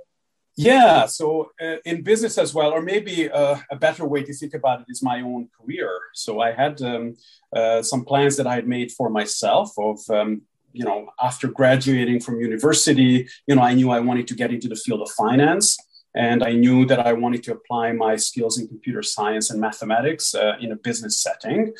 yeah, 0.61 1.07
so 1.07 1.52
uh, 1.64 1.76
in 1.85 2.02
business 2.02 2.37
as 2.37 2.52
well, 2.52 2.71
or 2.76 2.83
maybe 2.83 3.31
uh, 3.31 3.57
a 3.71 3.76
better 3.76 4.05
way 4.07 4.23
to 4.25 4.33
think 4.35 4.55
about 4.61 4.81
it 4.81 4.87
is 4.90 5.02
my 5.02 5.19
own 5.23 5.49
career. 5.57 5.90
So 6.14 6.40
I 6.40 6.52
had 6.52 6.75
um, 6.83 7.17
uh, 7.59 7.81
some 7.83 8.05
plans 8.05 8.37
that 8.37 8.47
I 8.47 8.55
had 8.55 8.69
made 8.69 8.93
for 8.93 9.09
myself 9.09 9.69
of, 9.79 9.99
um, 10.11 10.43
you 10.73 10.85
know, 10.85 10.99
after 11.29 11.49
graduating 11.49 12.21
from 12.21 12.40
university, 12.40 13.26
you 13.47 13.55
know, 13.55 13.62
I 13.62 13.75
knew 13.75 13.90
I 13.90 14.00
wanted 14.00 14.26
to 14.29 14.35
get 14.35 14.52
into 14.52 14.69
the 14.69 14.76
field 14.85 15.00
of 15.00 15.11
finance. 15.11 15.79
And 16.14 16.43
I 16.43 16.52
knew 16.52 16.85
that 16.87 17.00
I 17.11 17.12
wanted 17.12 17.43
to 17.45 17.52
apply 17.52 17.93
my 17.93 18.17
skills 18.17 18.59
in 18.59 18.67
computer 18.67 19.02
science 19.02 19.50
and 19.50 19.61
mathematics 19.61 20.35
uh, 20.35 20.55
in 20.61 20.73
a 20.73 20.76
business 20.76 21.23
setting. 21.23 21.73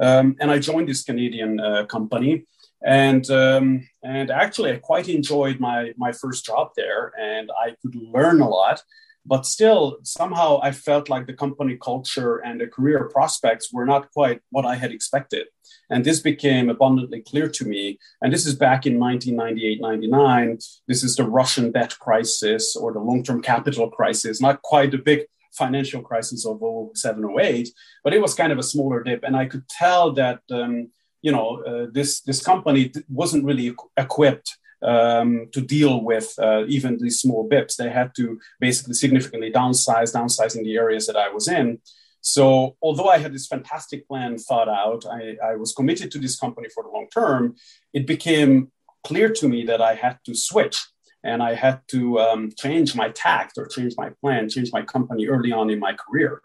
Um, 0.00 0.36
and 0.40 0.50
I 0.50 0.58
joined 0.58 0.88
this 0.88 1.04
Canadian 1.04 1.60
uh, 1.60 1.84
company 1.86 2.46
and 2.84 3.28
um, 3.30 3.88
and 4.02 4.30
actually 4.30 4.72
I 4.72 4.76
quite 4.76 5.08
enjoyed 5.08 5.58
my 5.58 5.92
my 5.96 6.12
first 6.12 6.44
job 6.44 6.70
there, 6.76 7.12
and 7.18 7.50
I 7.58 7.74
could 7.82 7.96
learn 7.96 8.40
a 8.40 8.48
lot. 8.48 8.82
But 9.26 9.46
still, 9.46 9.98
somehow 10.02 10.60
I 10.62 10.70
felt 10.70 11.08
like 11.08 11.26
the 11.26 11.32
company 11.32 11.78
culture 11.82 12.36
and 12.36 12.60
the 12.60 12.66
career 12.66 13.08
prospects 13.08 13.72
were 13.72 13.86
not 13.86 14.10
quite 14.12 14.42
what 14.50 14.66
I 14.66 14.74
had 14.74 14.92
expected. 14.92 15.46
And 15.88 16.04
this 16.04 16.20
became 16.20 16.68
abundantly 16.68 17.22
clear 17.22 17.48
to 17.48 17.64
me. 17.64 17.98
And 18.20 18.30
this 18.30 18.44
is 18.44 18.54
back 18.54 18.84
in 18.84 18.98
1998 18.98 19.80
99. 19.80 20.58
This 20.88 21.02
is 21.02 21.16
the 21.16 21.24
Russian 21.24 21.72
debt 21.72 21.98
crisis 21.98 22.76
or 22.76 22.92
the 22.92 22.98
long 22.98 23.22
term 23.22 23.40
capital 23.40 23.90
crisis, 23.90 24.42
not 24.42 24.60
quite 24.60 24.90
the 24.90 24.98
big 24.98 25.20
financial 25.52 26.02
crisis 26.02 26.44
of 26.44 26.60
07 26.94 27.34
08, 27.40 27.70
but 28.02 28.12
it 28.12 28.20
was 28.20 28.34
kind 28.34 28.52
of 28.52 28.58
a 28.58 28.62
smaller 28.62 29.02
dip. 29.02 29.22
And 29.22 29.36
I 29.36 29.46
could 29.46 29.66
tell 29.70 30.12
that. 30.12 30.40
Um, 30.50 30.90
you 31.24 31.32
know, 31.32 31.48
uh, 31.70 31.86
this 31.90 32.20
this 32.20 32.40
company 32.50 32.92
wasn't 33.08 33.46
really 33.48 33.74
equipped 33.96 34.50
um, 34.82 35.48
to 35.54 35.60
deal 35.62 35.94
with 36.10 36.28
uh, 36.38 36.64
even 36.76 36.98
these 36.98 37.18
small 37.24 37.48
bips. 37.48 37.76
They 37.76 37.88
had 37.88 38.10
to 38.18 38.38
basically 38.60 38.92
significantly 38.92 39.50
downsize, 39.50 40.10
downsizing 40.14 40.64
the 40.64 40.76
areas 40.76 41.06
that 41.06 41.16
I 41.16 41.30
was 41.30 41.48
in. 41.48 41.78
So, 42.20 42.76
although 42.82 43.08
I 43.08 43.18
had 43.18 43.32
this 43.32 43.46
fantastic 43.46 44.06
plan 44.06 44.36
thought 44.36 44.68
out, 44.68 45.02
I, 45.18 45.36
I 45.50 45.56
was 45.56 45.72
committed 45.72 46.10
to 46.12 46.18
this 46.18 46.36
company 46.38 46.68
for 46.74 46.82
the 46.84 46.90
long 46.90 47.08
term. 47.08 47.54
It 47.94 48.06
became 48.06 48.70
clear 49.02 49.30
to 49.30 49.48
me 49.48 49.64
that 49.64 49.80
I 49.80 49.94
had 49.94 50.18
to 50.26 50.34
switch 50.34 50.78
and 51.22 51.42
I 51.42 51.54
had 51.54 51.80
to 51.94 52.20
um, 52.20 52.52
change 52.62 52.94
my 52.94 53.08
tact 53.08 53.52
or 53.56 53.66
change 53.66 53.94
my 53.96 54.10
plan, 54.20 54.50
change 54.50 54.70
my 54.74 54.82
company 54.82 55.26
early 55.26 55.52
on 55.52 55.70
in 55.70 55.78
my 55.78 55.94
career 55.94 56.42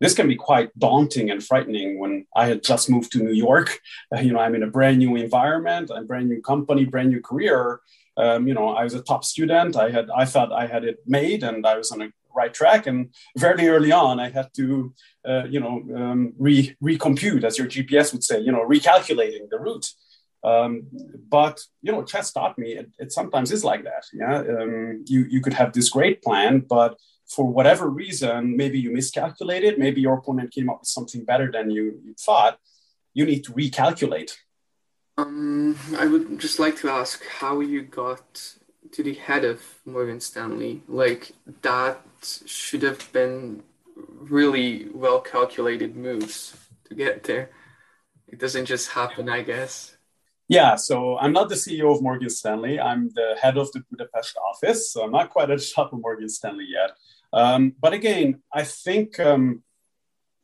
this 0.00 0.14
can 0.14 0.28
be 0.28 0.36
quite 0.36 0.76
daunting 0.78 1.30
and 1.30 1.44
frightening 1.44 1.98
when 1.98 2.26
I 2.34 2.46
had 2.46 2.62
just 2.62 2.88
moved 2.90 3.12
to 3.12 3.22
New 3.22 3.32
York. 3.32 3.80
Uh, 4.14 4.20
you 4.24 4.32
know, 4.32 4.40
I'm 4.40 4.54
in 4.54 4.62
a 4.62 4.70
brand 4.70 4.98
new 4.98 5.16
environment, 5.16 5.90
a 5.94 6.02
brand 6.02 6.28
new 6.28 6.40
company, 6.40 6.84
brand 6.84 7.10
new 7.10 7.20
career. 7.20 7.80
Um, 8.16 8.48
you 8.48 8.54
know, 8.54 8.70
I 8.70 8.84
was 8.84 8.94
a 8.94 9.02
top 9.02 9.24
student. 9.24 9.76
I 9.76 9.90
had, 9.90 10.10
I 10.10 10.24
thought 10.24 10.52
I 10.52 10.66
had 10.66 10.84
it 10.84 10.98
made, 11.06 11.44
and 11.44 11.64
I 11.64 11.76
was 11.76 11.92
on 11.92 12.02
a 12.02 12.12
right 12.34 12.52
track. 12.52 12.86
And 12.86 13.14
very 13.36 13.68
early 13.68 13.92
on, 13.92 14.18
I 14.18 14.28
had 14.30 14.48
to, 14.54 14.92
uh, 15.28 15.44
you 15.44 15.60
know, 15.60 15.82
um, 15.94 16.32
re 16.38 16.74
recompute, 16.82 17.44
as 17.44 17.58
your 17.58 17.68
GPS 17.68 18.12
would 18.12 18.24
say, 18.24 18.40
you 18.40 18.52
know, 18.52 18.66
recalculating 18.66 19.48
the 19.50 19.58
route. 19.58 19.88
Um, 20.44 20.86
but 21.28 21.60
you 21.82 21.90
know, 21.92 22.04
chess 22.04 22.32
taught 22.32 22.58
me 22.58 22.76
it, 22.76 22.90
it 22.98 23.12
sometimes 23.12 23.50
is 23.50 23.64
like 23.64 23.84
that. 23.84 24.04
Yeah, 24.12 24.38
um, 24.38 25.04
you 25.06 25.26
you 25.28 25.40
could 25.40 25.54
have 25.54 25.72
this 25.72 25.88
great 25.88 26.22
plan, 26.22 26.60
but 26.60 26.96
for 27.28 27.46
whatever 27.46 27.88
reason, 27.88 28.56
maybe 28.56 28.78
you 28.80 28.90
miscalculated, 28.92 29.78
maybe 29.78 30.00
your 30.00 30.14
opponent 30.14 30.50
came 30.50 30.70
up 30.70 30.80
with 30.80 30.88
something 30.88 31.24
better 31.24 31.50
than 31.50 31.70
you, 31.70 32.00
you 32.04 32.14
thought, 32.18 32.58
you 33.12 33.26
need 33.26 33.44
to 33.44 33.52
recalculate. 33.52 34.32
Um, 35.18 35.76
I 35.98 36.06
would 36.06 36.38
just 36.38 36.58
like 36.58 36.76
to 36.78 36.88
ask 36.88 37.22
how 37.26 37.60
you 37.60 37.82
got 37.82 38.54
to 38.92 39.02
the 39.02 39.14
head 39.14 39.44
of 39.44 39.60
Morgan 39.84 40.20
Stanley. 40.20 40.82
Like, 40.88 41.32
that 41.62 42.00
should 42.46 42.82
have 42.82 43.12
been 43.12 43.62
really 43.96 44.88
well 44.94 45.20
calculated 45.20 45.96
moves 45.96 46.56
to 46.88 46.94
get 46.94 47.24
there. 47.24 47.50
It 48.26 48.38
doesn't 48.38 48.66
just 48.66 48.90
happen, 48.90 49.28
I 49.28 49.42
guess. 49.42 49.96
Yeah, 50.48 50.76
so 50.76 51.18
I'm 51.18 51.32
not 51.32 51.50
the 51.50 51.56
CEO 51.56 51.94
of 51.94 52.02
Morgan 52.02 52.30
Stanley. 52.30 52.80
I'm 52.80 53.10
the 53.14 53.36
head 53.40 53.58
of 53.58 53.70
the 53.72 53.84
Budapest 53.90 54.38
office. 54.38 54.90
So 54.92 55.04
I'm 55.04 55.10
not 55.10 55.30
quite 55.30 55.50
at 55.50 55.58
the 55.58 55.72
top 55.74 55.92
of 55.92 56.00
Morgan 56.00 56.28
Stanley 56.28 56.66
yet. 56.68 56.92
Um, 57.32 57.74
but 57.80 57.92
again, 57.92 58.42
I 58.52 58.64
think 58.64 59.20
um, 59.20 59.62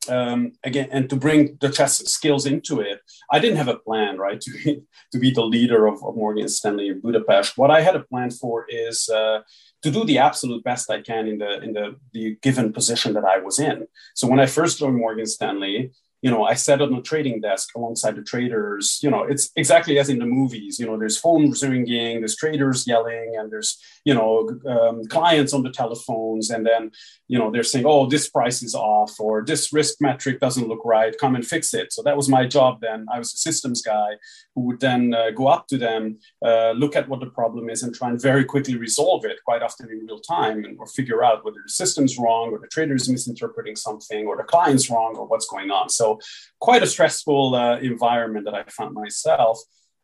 um, 0.09 0.53
again, 0.63 0.89
and 0.91 1.09
to 1.09 1.15
bring 1.15 1.57
the 1.61 1.69
chess 1.69 1.97
skills 1.97 2.45
into 2.45 2.79
it, 2.79 3.01
I 3.31 3.39
didn't 3.39 3.57
have 3.57 3.67
a 3.67 3.77
plan, 3.77 4.17
right, 4.17 4.39
to 4.39 4.51
be, 4.51 4.81
to 5.11 5.19
be 5.19 5.31
the 5.31 5.43
leader 5.43 5.87
of, 5.87 6.03
of 6.03 6.15
Morgan 6.15 6.47
Stanley 6.47 6.89
in 6.89 7.01
Budapest. 7.01 7.57
What 7.57 7.71
I 7.71 7.81
had 7.81 7.95
a 7.95 8.03
plan 8.03 8.31
for 8.31 8.65
is 8.69 9.09
uh, 9.09 9.41
to 9.81 9.91
do 9.91 10.05
the 10.05 10.19
absolute 10.19 10.63
best 10.63 10.89
I 10.89 11.01
can 11.01 11.27
in 11.27 11.37
the 11.39 11.61
in 11.61 11.73
the, 11.73 11.95
the 12.13 12.37
given 12.41 12.73
position 12.73 13.13
that 13.13 13.25
I 13.25 13.39
was 13.39 13.59
in. 13.59 13.87
So 14.15 14.27
when 14.27 14.39
I 14.39 14.45
first 14.45 14.79
joined 14.79 14.97
Morgan 14.97 15.25
Stanley, 15.25 15.91
you 16.21 16.31
know, 16.31 16.43
I 16.43 16.55
sat 16.55 16.81
on 16.81 16.91
the 16.91 17.01
trading 17.01 17.41
desk 17.41 17.69
alongside 17.75 18.15
the 18.15 18.23
traders. 18.23 18.99
You 19.03 19.11
know, 19.11 19.23
it's 19.23 19.51
exactly 19.55 19.99
as 19.99 20.09
in 20.09 20.19
the 20.19 20.25
movies. 20.25 20.79
You 20.79 20.87
know, 20.87 20.97
there's 20.97 21.17
phones 21.17 21.61
ringing, 21.61 22.19
there's 22.19 22.35
traders 22.35 22.87
yelling, 22.87 23.35
and 23.37 23.51
there's 23.51 23.77
you 24.05 24.13
know 24.13 24.49
um, 24.67 25.05
clients 25.05 25.53
on 25.53 25.63
the 25.63 25.69
telephones, 25.69 26.49
and 26.49 26.65
then 26.65 26.91
you 27.27 27.37
know 27.37 27.51
they're 27.51 27.63
saying, 27.63 27.85
"Oh, 27.87 28.07
this 28.07 28.29
price 28.29 28.63
is 28.63 28.73
off," 28.73 29.19
or 29.19 29.43
"This 29.45 29.71
risk 29.71 30.01
metric 30.01 30.39
doesn't 30.39 30.67
look 30.67 30.83
right. 30.83 31.15
Come 31.19 31.35
and 31.35 31.45
fix 31.45 31.73
it." 31.73 31.93
So 31.93 32.01
that 32.03 32.17
was 32.17 32.27
my 32.29 32.47
job 32.47 32.81
then. 32.81 33.05
I 33.13 33.19
was 33.19 33.33
a 33.33 33.37
systems 33.37 33.81
guy 33.81 34.15
who 34.55 34.61
would 34.61 34.79
then 34.79 35.13
uh, 35.13 35.31
go 35.31 35.47
up 35.47 35.67
to 35.67 35.77
them, 35.77 36.17
uh, 36.43 36.71
look 36.71 36.95
at 36.95 37.07
what 37.07 37.19
the 37.19 37.27
problem 37.27 37.69
is, 37.69 37.83
and 37.83 37.93
try 37.93 38.09
and 38.09 38.21
very 38.21 38.45
quickly 38.45 38.77
resolve 38.77 39.25
it, 39.25 39.37
quite 39.45 39.61
often 39.61 39.89
in 39.91 40.07
real 40.07 40.19
time, 40.19 40.65
and 40.65 40.79
or 40.79 40.87
figure 40.87 41.23
out 41.23 41.45
whether 41.45 41.59
the 41.63 41.71
system's 41.71 42.17
wrong, 42.17 42.49
or 42.51 42.57
the 42.57 42.67
trader 42.67 42.95
is 42.95 43.09
misinterpreting 43.09 43.75
something, 43.75 44.25
or 44.25 44.37
the 44.37 44.43
client's 44.43 44.89
wrong, 44.89 45.15
or 45.17 45.27
what's 45.27 45.47
going 45.47 45.69
on. 45.69 45.89
So 45.89 46.14
quite 46.59 46.83
a 46.83 46.87
stressful 46.87 47.55
uh, 47.55 47.77
environment 47.79 48.45
that 48.45 48.53
I 48.53 48.63
found 48.63 48.93
myself. 48.93 49.59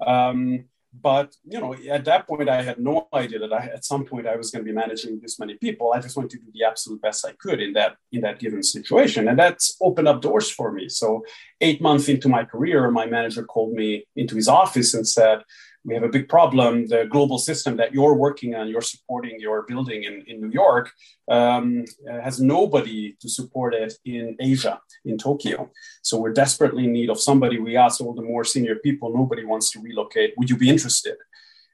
Um, 0.06 0.66
but 0.94 1.34
you 1.46 1.60
know, 1.60 1.74
at 1.90 2.04
that 2.06 2.28
point, 2.28 2.50
I 2.50 2.62
had 2.62 2.80
no 2.80 3.08
idea 3.14 3.40
that 3.40 3.54
I, 3.54 3.66
at 3.68 3.86
some 3.86 4.04
point 4.04 4.28
I 4.28 4.36
was 4.36 4.52
going 4.52 4.66
to 4.66 4.70
be 4.70 4.76
managing 4.76 5.20
this 5.22 5.40
many 5.40 5.56
people. 5.56 5.94
I 5.94 6.02
just 6.02 6.18
wanted 6.18 6.32
to 6.32 6.38
do 6.38 6.52
the 6.54 6.66
absolute 6.66 7.02
best 7.02 7.26
I 7.26 7.32
could 7.40 7.62
in 7.62 7.74
that 7.74 7.96
in 8.12 8.22
that 8.22 8.40
given 8.40 8.62
situation, 8.62 9.30
and 9.30 9.40
that's 9.40 9.78
opened 9.82 10.10
up 10.10 10.22
doors 10.22 10.52
for 10.52 10.72
me. 10.72 10.90
So, 10.90 11.24
eight 11.62 11.82
months 11.82 12.10
into 12.10 12.28
my 12.28 12.44
career, 12.44 12.92
my 12.92 13.06
manager 13.06 13.44
called 13.44 13.74
me 13.74 14.06
into 14.18 14.36
his 14.36 14.50
office 14.50 14.94
and 14.94 15.08
said, 15.08 15.44
we 15.84 15.94
have 15.94 16.04
a 16.04 16.10
big 16.10 16.30
problem. 16.30 16.88
The 16.88 17.06
global 17.10 17.38
system 17.38 17.78
that 17.78 17.94
you're 17.94 18.14
working 18.14 18.56
on, 18.56 18.68
you're 18.68 18.82
supporting, 18.82 19.40
you're 19.40 19.64
building 19.64 20.04
in, 20.04 20.24
in 20.28 20.40
New 20.40 20.52
York, 20.52 20.92
um, 21.30 21.86
has 22.08 22.40
nobody 22.40 23.16
to 23.22 23.30
support 23.30 23.74
it 23.74 23.94
in 24.06 24.36
Asia, 24.40 24.80
in 25.06 25.18
Tokyo. 25.18 25.72
So 26.04 26.20
we're 26.20 26.34
desperately 26.34 26.86
in 26.86 26.94
need 26.94 27.10
of 27.10 27.20
somebody. 27.20 27.60
We 27.60 27.78
asked 27.78 28.02
all 28.02 28.14
the 28.14 28.22
more 28.22 28.44
senior 28.44 28.76
people, 28.76 29.14
nobody 29.14 29.44
wants 29.44 29.72
to 29.72 29.82
relocate. 29.82 30.34
Would 30.38 30.50
you 30.50 30.58
be 30.58 30.70
interested? 30.70 31.18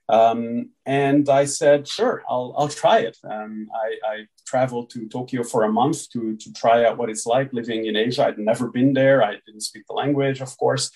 Um, 0.09 0.69
and 0.85 1.27
I 1.27 1.43
said, 1.43 1.85
sure, 1.85 2.23
I'll, 2.29 2.55
I'll 2.57 2.69
try 2.69 2.99
it. 2.99 3.17
Um, 3.29 3.67
I, 3.75 4.09
I, 4.09 4.15
traveled 4.45 4.89
to 4.89 5.09
Tokyo 5.09 5.43
for 5.43 5.63
a 5.63 5.69
month 5.69 6.09
to, 6.11 6.37
to 6.37 6.53
try 6.53 6.85
out 6.85 6.97
what 6.97 7.09
it's 7.09 7.25
like 7.25 7.51
living 7.51 7.85
in 7.85 7.97
Asia. 7.97 8.27
I'd 8.27 8.39
never 8.39 8.69
been 8.69 8.93
there. 8.93 9.21
I 9.21 9.33
didn't 9.45 9.59
speak 9.59 9.83
the 9.89 9.93
language, 9.93 10.39
of 10.39 10.57
course. 10.57 10.89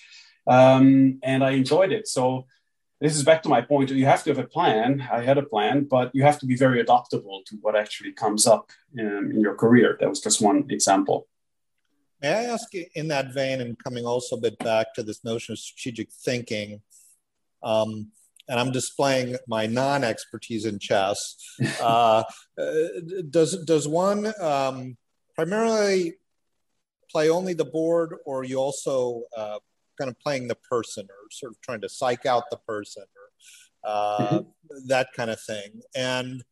Um, 0.46 1.18
and 1.22 1.44
I 1.44 1.50
enjoyed 1.50 1.92
it. 1.92 2.08
So 2.08 2.46
this 3.02 3.16
is 3.16 3.24
back 3.24 3.42
to 3.42 3.48
my 3.48 3.60
point. 3.60 3.90
You 3.90 4.06
have 4.06 4.22
to 4.22 4.30
have 4.30 4.38
a 4.38 4.46
plan. 4.46 5.06
I 5.10 5.22
had 5.22 5.36
a 5.36 5.42
plan, 5.42 5.84
but 5.90 6.12
you 6.14 6.22
have 6.22 6.38
to 6.38 6.46
be 6.46 6.54
very 6.54 6.80
adaptable 6.80 7.42
to 7.46 7.56
what 7.56 7.74
actually 7.74 8.12
comes 8.12 8.46
up 8.46 8.70
in, 8.96 9.32
in 9.34 9.40
your 9.40 9.56
career. 9.56 9.96
That 9.98 10.08
was 10.08 10.20
just 10.20 10.40
one 10.40 10.66
example. 10.70 11.26
May 12.22 12.32
I 12.32 12.44
ask 12.44 12.72
in 12.94 13.08
that 13.08 13.34
vein, 13.34 13.60
and 13.60 13.76
coming 13.82 14.06
also 14.06 14.36
a 14.36 14.40
bit 14.40 14.56
back 14.60 14.94
to 14.94 15.02
this 15.02 15.24
notion 15.24 15.54
of 15.54 15.58
strategic 15.58 16.12
thinking, 16.12 16.80
um, 17.64 18.12
and 18.48 18.60
I'm 18.60 18.70
displaying 18.70 19.36
my 19.48 19.66
non-expertise 19.66 20.64
in 20.64 20.78
chess. 20.78 21.36
Uh, 21.80 22.22
does 23.30 23.64
does 23.64 23.88
one 23.88 24.32
um, 24.40 24.96
primarily 25.34 26.14
play 27.10 27.28
only 27.28 27.54
the 27.54 27.64
board, 27.64 28.14
or 28.24 28.44
you 28.44 28.58
also 28.58 29.22
uh, 29.36 29.58
kind 29.98 30.10
of 30.10 30.18
playing 30.20 30.48
the 30.48 30.56
person 30.56 31.06
or 31.08 31.30
sort 31.30 31.52
of 31.52 31.60
trying 31.60 31.80
to 31.80 31.88
psych 31.88 32.26
out 32.26 32.44
the 32.50 32.58
person 32.58 33.04
or 33.04 33.90
uh, 33.90 34.18
mm-hmm. 34.18 34.88
that 34.88 35.08
kind 35.16 35.30
of 35.30 35.40
thing. 35.40 35.80
And 35.94 36.42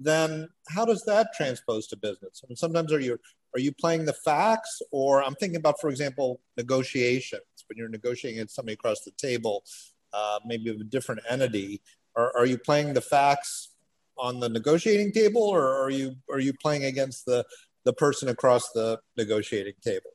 then 0.00 0.48
how 0.68 0.84
does 0.84 1.04
that 1.06 1.28
transpose 1.36 1.86
to 1.88 1.96
business? 1.96 2.42
I 2.42 2.46
mean, 2.48 2.56
sometimes 2.56 2.92
are 2.92 3.00
you 3.00 3.18
are 3.54 3.60
you 3.60 3.72
playing 3.72 4.04
the 4.04 4.12
facts, 4.12 4.82
or 4.92 5.22
I'm 5.22 5.34
thinking 5.34 5.56
about, 5.56 5.80
for 5.80 5.88
example, 5.88 6.40
negotiations 6.56 7.42
when 7.66 7.78
you're 7.78 7.88
negotiating 7.88 8.40
with 8.40 8.50
somebody 8.50 8.74
across 8.74 9.00
the 9.04 9.10
table, 9.12 9.64
uh, 10.12 10.38
maybe 10.44 10.70
of 10.70 10.80
a 10.80 10.84
different 10.84 11.22
entity. 11.28 11.80
Are, 12.14 12.36
are 12.36 12.46
you 12.46 12.58
playing 12.58 12.92
the 12.92 13.00
facts 13.00 13.70
on 14.18 14.40
the 14.40 14.48
negotiating 14.48 15.12
table, 15.12 15.42
or 15.42 15.66
are 15.66 15.90
you 15.90 16.16
are 16.30 16.40
you 16.40 16.52
playing 16.52 16.84
against 16.84 17.24
the 17.24 17.44
the 17.84 17.92
person 17.92 18.28
across 18.28 18.70
the 18.72 19.00
negotiating 19.16 19.74
table? 19.82 20.10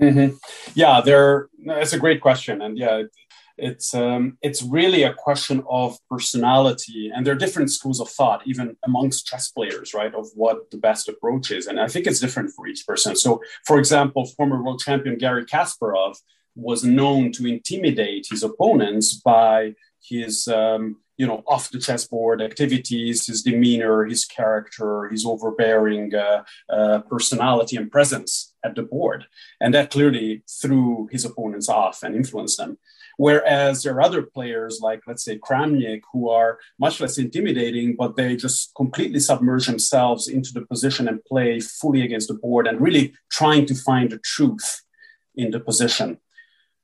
Mm-hmm. 0.00 0.36
Yeah, 0.74 1.00
there. 1.00 1.48
It's 1.58 1.94
a 1.94 1.98
great 1.98 2.20
question, 2.20 2.60
and 2.60 2.76
yeah, 2.76 3.02
it's 3.56 3.94
um, 3.94 4.36
it's 4.42 4.62
really 4.62 5.04
a 5.04 5.14
question 5.14 5.64
of 5.68 5.96
personality, 6.10 7.10
and 7.14 7.26
there 7.26 7.32
are 7.32 7.38
different 7.38 7.70
schools 7.70 8.00
of 8.00 8.10
thought, 8.10 8.42
even 8.46 8.76
amongst 8.84 9.26
chess 9.26 9.50
players, 9.50 9.94
right, 9.94 10.14
of 10.14 10.26
what 10.34 10.70
the 10.70 10.76
best 10.76 11.08
approach 11.08 11.50
is, 11.50 11.66
and 11.66 11.80
I 11.80 11.88
think 11.88 12.06
it's 12.06 12.20
different 12.20 12.52
for 12.54 12.66
each 12.66 12.86
person. 12.86 13.16
So, 13.16 13.40
for 13.64 13.78
example, 13.78 14.26
former 14.26 14.62
world 14.62 14.80
champion 14.80 15.16
Garry 15.16 15.46
Kasparov 15.46 16.16
was 16.54 16.84
known 16.84 17.32
to 17.32 17.46
intimidate 17.46 18.26
his 18.30 18.42
opponents 18.42 19.14
by 19.14 19.74
his 20.02 20.46
um, 20.48 20.96
you 21.16 21.26
know 21.26 21.42
off 21.46 21.70
the 21.70 21.78
chessboard 21.78 22.42
activities 22.42 23.26
his 23.26 23.42
demeanor 23.42 24.04
his 24.04 24.24
character 24.24 25.08
his 25.08 25.24
overbearing 25.24 26.14
uh, 26.14 26.42
uh, 26.68 27.00
personality 27.00 27.76
and 27.76 27.90
presence 27.90 28.54
at 28.66 28.74
the 28.74 28.82
board. 28.82 29.26
And 29.60 29.72
that 29.74 29.90
clearly 29.90 30.42
threw 30.60 31.08
his 31.10 31.24
opponents 31.24 31.68
off 31.68 32.02
and 32.02 32.14
influenced 32.14 32.58
them. 32.58 32.78
Whereas 33.18 33.82
there 33.82 33.94
are 33.94 34.02
other 34.02 34.22
players 34.22 34.80
like 34.82 35.00
let's 35.06 35.24
say 35.24 35.38
kramnik 35.38 36.02
who 36.12 36.28
are 36.28 36.58
much 36.78 37.00
less 37.00 37.16
intimidating 37.16 37.96
but 37.96 38.14
they 38.16 38.36
just 38.36 38.74
completely 38.74 39.20
submerge 39.20 39.66
themselves 39.66 40.28
into 40.28 40.52
the 40.52 40.66
position 40.66 41.08
and 41.08 41.24
play 41.24 41.58
fully 41.60 42.02
against 42.02 42.28
the 42.28 42.34
board 42.34 42.66
and 42.66 42.78
really 42.78 43.14
trying 43.30 43.64
to 43.66 43.74
find 43.74 44.10
the 44.10 44.18
truth 44.18 44.82
in 45.34 45.50
the 45.50 45.60
position 45.60 46.18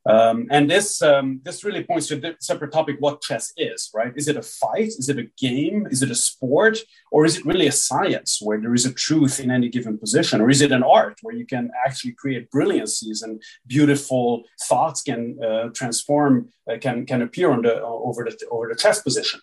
um, 0.04 0.48
and 0.50 0.68
this 0.68 1.00
um, 1.00 1.40
this 1.44 1.62
really 1.62 1.84
points 1.84 2.08
to 2.08 2.16
a 2.16 2.34
separate 2.40 2.72
topic: 2.72 2.96
what 2.98 3.22
chess 3.22 3.52
is, 3.56 3.88
right? 3.94 4.12
Is 4.16 4.26
it 4.26 4.36
a 4.36 4.42
fight? 4.42 4.88
Is 4.88 5.08
it 5.08 5.18
a 5.18 5.28
game? 5.38 5.86
Is 5.90 6.02
it 6.02 6.10
a 6.10 6.14
sport? 6.14 6.78
Or 7.12 7.24
is 7.24 7.36
it 7.36 7.46
really 7.46 7.68
a 7.68 7.72
science 7.72 8.40
where 8.42 8.60
there 8.60 8.74
is 8.74 8.84
a 8.84 8.92
truth 8.92 9.38
in 9.38 9.50
any 9.50 9.68
given 9.68 9.98
position? 9.98 10.40
Or 10.40 10.50
is 10.50 10.60
it 10.60 10.72
an 10.72 10.82
art 10.82 11.18
where 11.22 11.34
you 11.34 11.46
can 11.46 11.70
actually 11.86 12.12
create 12.12 12.50
brilliancies 12.50 13.22
and 13.22 13.40
beautiful 13.66 14.42
thoughts 14.68 15.02
can 15.02 15.38
uh, 15.44 15.68
transform, 15.68 16.48
uh, 16.68 16.78
can 16.78 17.06
can 17.06 17.22
appear 17.22 17.52
on 17.52 17.62
the 17.62 17.80
over 17.80 18.24
the 18.24 18.36
over 18.50 18.68
the 18.68 18.76
chess 18.76 19.00
position? 19.02 19.40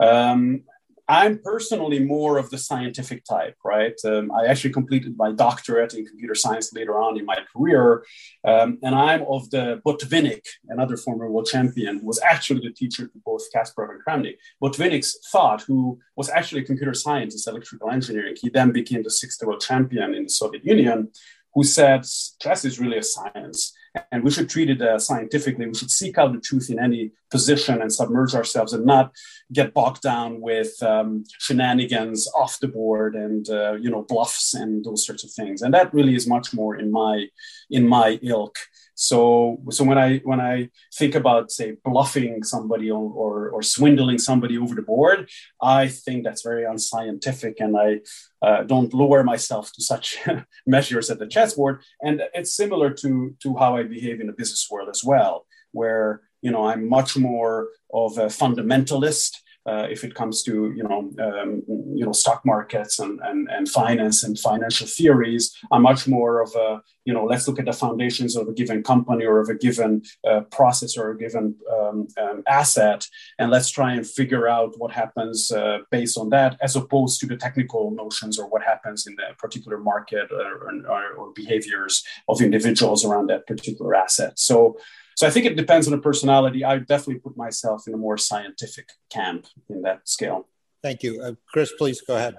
Um, 0.00 0.62
I'm 1.10 1.40
personally 1.40 1.98
more 1.98 2.38
of 2.38 2.50
the 2.50 2.56
scientific 2.56 3.24
type, 3.24 3.56
right? 3.64 3.98
Um, 4.04 4.30
I 4.30 4.46
actually 4.46 4.72
completed 4.72 5.16
my 5.16 5.32
doctorate 5.32 5.92
in 5.92 6.06
computer 6.06 6.36
science 6.36 6.72
later 6.72 7.00
on 7.00 7.18
in 7.18 7.26
my 7.26 7.38
career. 7.52 8.04
Um, 8.44 8.78
and 8.84 8.94
I'm 8.94 9.22
of 9.22 9.50
the 9.50 9.82
Botvinnik, 9.84 10.46
another 10.68 10.96
former 10.96 11.28
world 11.28 11.48
champion, 11.50 12.04
was 12.04 12.20
actually 12.20 12.60
the 12.60 12.72
teacher 12.72 13.08
to 13.08 13.18
both 13.26 13.42
Kasparov 13.52 13.90
and 13.90 14.04
Kramnik. 14.06 14.36
Botvinnik's 14.62 15.18
thought, 15.32 15.62
who 15.62 15.98
was 16.14 16.30
actually 16.30 16.60
a 16.60 16.64
computer 16.64 16.94
scientist, 16.94 17.48
electrical 17.48 17.90
engineering, 17.90 18.36
he 18.40 18.48
then 18.48 18.70
became 18.70 19.02
the 19.02 19.10
sixth 19.10 19.44
world 19.44 19.60
champion 19.60 20.14
in 20.14 20.22
the 20.22 20.30
Soviet 20.30 20.64
Union, 20.64 21.08
who 21.54 21.64
said 21.64 22.02
chess 22.40 22.64
is 22.64 22.78
really 22.78 22.98
a 22.98 23.02
science 23.02 23.72
and 24.12 24.22
we 24.22 24.30
should 24.30 24.48
treat 24.48 24.70
it 24.70 24.80
uh, 24.80 24.98
scientifically. 24.98 25.66
We 25.66 25.74
should 25.74 25.90
seek 25.90 26.18
out 26.18 26.32
the 26.32 26.40
truth 26.40 26.70
in 26.70 26.78
any 26.78 27.10
position 27.30 27.80
and 27.80 27.92
submerge 27.92 28.34
ourselves 28.34 28.72
and 28.72 28.84
not 28.84 29.12
get 29.52 29.74
bogged 29.74 30.02
down 30.02 30.40
with 30.40 30.80
um, 30.82 31.24
shenanigans 31.38 32.30
off 32.34 32.58
the 32.60 32.68
board 32.68 33.14
and 33.14 33.48
uh, 33.50 33.72
you 33.72 33.90
know 33.90 34.02
bluffs 34.02 34.54
and 34.54 34.84
those 34.84 35.04
sorts 35.04 35.24
of 35.24 35.30
things. 35.32 35.62
And 35.62 35.74
that 35.74 35.92
really 35.92 36.14
is 36.14 36.26
much 36.26 36.52
more 36.54 36.76
in 36.76 36.90
my 36.90 37.26
in 37.70 37.86
my 37.86 38.18
ilk. 38.22 38.56
So, 39.00 39.62
so 39.70 39.82
when 39.82 39.96
I 39.96 40.18
when 40.24 40.42
I 40.42 40.68
think 40.94 41.14
about 41.14 41.50
say 41.50 41.76
bluffing 41.82 42.42
somebody 42.42 42.90
or, 42.90 43.10
or, 43.10 43.48
or 43.48 43.62
swindling 43.62 44.18
somebody 44.18 44.58
over 44.58 44.74
the 44.74 44.82
board, 44.82 45.30
I 45.62 45.88
think 45.88 46.22
that's 46.22 46.42
very 46.42 46.66
unscientific, 46.66 47.60
and 47.60 47.78
I 47.78 48.00
uh, 48.42 48.64
don't 48.64 48.92
lower 48.92 49.24
myself 49.24 49.72
to 49.72 49.82
such 49.82 50.18
measures 50.66 51.08
at 51.08 51.18
the 51.18 51.26
chessboard. 51.26 51.80
And 52.02 52.20
it's 52.34 52.54
similar 52.54 52.90
to 53.02 53.34
to 53.42 53.56
how 53.56 53.74
I 53.74 53.84
behave 53.84 54.20
in 54.20 54.26
the 54.26 54.34
business 54.34 54.68
world 54.70 54.90
as 54.90 55.02
well, 55.02 55.46
where 55.72 56.20
you 56.42 56.50
know 56.50 56.66
I'm 56.66 56.86
much 56.86 57.16
more 57.16 57.68
of 57.94 58.18
a 58.18 58.26
fundamentalist 58.26 59.32
uh, 59.66 59.86
if 59.90 60.04
it 60.04 60.14
comes 60.14 60.42
to 60.42 60.72
you 60.72 60.82
know 60.82 61.10
um, 61.20 61.62
you 61.94 62.04
know 62.04 62.12
stock 62.12 62.44
markets 62.44 62.98
and, 62.98 63.20
and 63.22 63.48
and 63.50 63.68
finance 63.68 64.22
and 64.24 64.38
financial 64.38 64.86
theories 64.86 65.54
are 65.70 65.80
much 65.80 66.06
more 66.08 66.40
of 66.40 66.54
a 66.54 66.80
you 67.04 67.12
know 67.12 67.24
let's 67.24 67.46
look 67.46 67.58
at 67.58 67.66
the 67.66 67.72
foundations 67.72 68.36
of 68.36 68.48
a 68.48 68.52
given 68.52 68.82
company 68.82 69.24
or 69.24 69.40
of 69.40 69.48
a 69.48 69.54
given 69.54 70.02
uh, 70.28 70.40
process 70.50 70.96
or 70.96 71.10
a 71.10 71.18
given 71.18 71.54
um, 71.78 72.08
um, 72.20 72.42
asset 72.46 73.06
and 73.38 73.50
let's 73.50 73.70
try 73.70 73.92
and 73.92 74.06
figure 74.06 74.48
out 74.48 74.78
what 74.78 74.92
happens 74.92 75.50
uh, 75.52 75.78
based 75.90 76.16
on 76.16 76.30
that 76.30 76.56
as 76.62 76.76
opposed 76.76 77.20
to 77.20 77.26
the 77.26 77.36
technical 77.36 77.90
notions 77.90 78.38
or 78.38 78.48
what 78.48 78.62
happens 78.62 79.06
in 79.06 79.14
the 79.16 79.34
particular 79.38 79.78
market 79.78 80.30
or, 80.32 80.70
or, 80.88 81.12
or 81.18 81.32
behaviors 81.34 82.02
of 82.28 82.40
individuals 82.40 83.04
around 83.04 83.28
that 83.28 83.46
particular 83.46 83.94
asset. 83.94 84.38
So 84.38 84.78
so 85.20 85.26
I 85.26 85.30
think 85.30 85.44
it 85.44 85.54
depends 85.54 85.86
on 85.86 85.90
the 85.90 85.98
personality. 85.98 86.64
I 86.64 86.78
definitely 86.78 87.18
put 87.18 87.36
myself 87.36 87.86
in 87.86 87.92
a 87.92 87.98
more 87.98 88.16
scientific 88.16 88.88
camp 89.10 89.48
in 89.68 89.82
that 89.82 90.08
scale. 90.08 90.48
Thank 90.82 91.02
you. 91.02 91.20
Uh, 91.20 91.34
Chris, 91.52 91.70
please 91.76 92.00
go 92.00 92.16
ahead. 92.16 92.36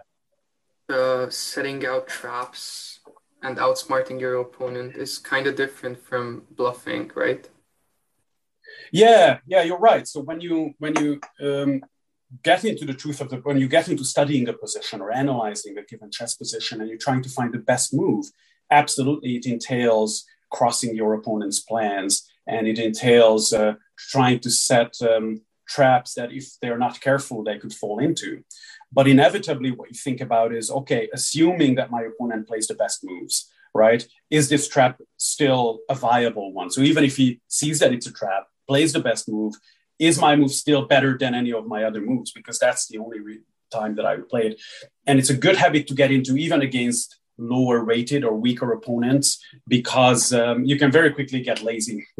Uh, 0.89 1.29
setting 1.29 1.85
out 1.85 2.07
traps 2.07 3.01
and 3.43 3.57
outsmarting 3.59 4.19
your 4.19 4.41
opponent 4.41 4.95
is 4.95 5.19
kind 5.19 5.45
of 5.45 5.55
different 5.55 6.03
from 6.03 6.41
bluffing, 6.55 7.11
right? 7.13 7.47
Yeah, 8.91 9.37
yeah, 9.45 9.61
you're 9.61 9.77
right. 9.77 10.07
So 10.07 10.19
when 10.19 10.41
you 10.41 10.73
when 10.79 10.95
you 10.95 11.21
um, 11.39 11.83
get 12.41 12.65
into 12.65 12.85
the 12.85 12.95
truth 12.95 13.21
of 13.21 13.29
the 13.29 13.37
when 13.37 13.59
you 13.59 13.67
get 13.67 13.89
into 13.89 14.03
studying 14.03 14.49
a 14.49 14.53
position 14.53 15.01
or 15.01 15.11
analyzing 15.11 15.77
a 15.77 15.83
given 15.83 16.09
chess 16.09 16.33
position 16.33 16.81
and 16.81 16.89
you're 16.89 16.97
trying 16.97 17.21
to 17.21 17.29
find 17.29 17.53
the 17.53 17.59
best 17.59 17.93
move, 17.93 18.25
absolutely 18.71 19.35
it 19.35 19.45
entails 19.45 20.25
crossing 20.49 20.95
your 20.95 21.13
opponent's 21.13 21.59
plans 21.59 22.27
and 22.47 22.67
it 22.67 22.79
entails 22.79 23.53
uh, 23.53 23.73
trying 23.97 24.39
to 24.39 24.49
set 24.49 24.95
um, 25.01 25.41
traps 25.67 26.13
that 26.15 26.31
if 26.31 26.45
they're 26.61 26.77
not 26.77 26.99
careful 27.01 27.43
they 27.43 27.57
could 27.57 27.73
fall 27.73 27.99
into 27.99 28.43
but 28.91 29.07
inevitably 29.07 29.71
what 29.71 29.89
you 29.89 29.95
think 29.95 30.19
about 30.19 30.53
is 30.53 30.69
okay 30.69 31.09
assuming 31.13 31.75
that 31.75 31.91
my 31.91 32.01
opponent 32.01 32.47
plays 32.47 32.67
the 32.67 32.75
best 32.75 32.99
moves 33.03 33.49
right 33.73 34.07
is 34.29 34.49
this 34.49 34.67
trap 34.67 34.99
still 35.17 35.79
a 35.89 35.95
viable 35.95 36.51
one 36.51 36.69
so 36.69 36.81
even 36.81 37.03
if 37.03 37.15
he 37.15 37.39
sees 37.47 37.79
that 37.79 37.93
it's 37.93 38.07
a 38.07 38.11
trap 38.11 38.47
plays 38.67 38.91
the 38.91 38.99
best 38.99 39.29
move 39.29 39.53
is 40.01 40.19
my 40.19 40.35
move 40.35 40.51
still 40.51 40.85
better 40.87 41.15
than 41.15 41.35
any 41.35 41.53
of 41.53 41.67
my 41.67 41.83
other 41.83 42.01
moves? 42.01 42.31
Because 42.31 42.57
that's 42.57 42.87
the 42.87 42.97
only 42.97 43.19
re- 43.19 43.41
time 43.71 43.95
that 43.95 44.05
I 44.05 44.15
would 44.15 44.29
play 44.29 44.47
it. 44.47 44.61
And 45.05 45.19
it's 45.19 45.29
a 45.29 45.37
good 45.37 45.55
habit 45.55 45.85
to 45.87 45.93
get 45.93 46.11
into, 46.11 46.35
even 46.37 46.61
against 46.61 47.19
lower 47.37 47.83
rated 47.83 48.23
or 48.23 48.35
weaker 48.35 48.71
opponents, 48.73 49.43
because 49.67 50.33
um, 50.33 50.65
you 50.65 50.77
can 50.77 50.91
very 50.91 51.11
quickly 51.11 51.41
get 51.41 51.63
lazy. 51.63 52.07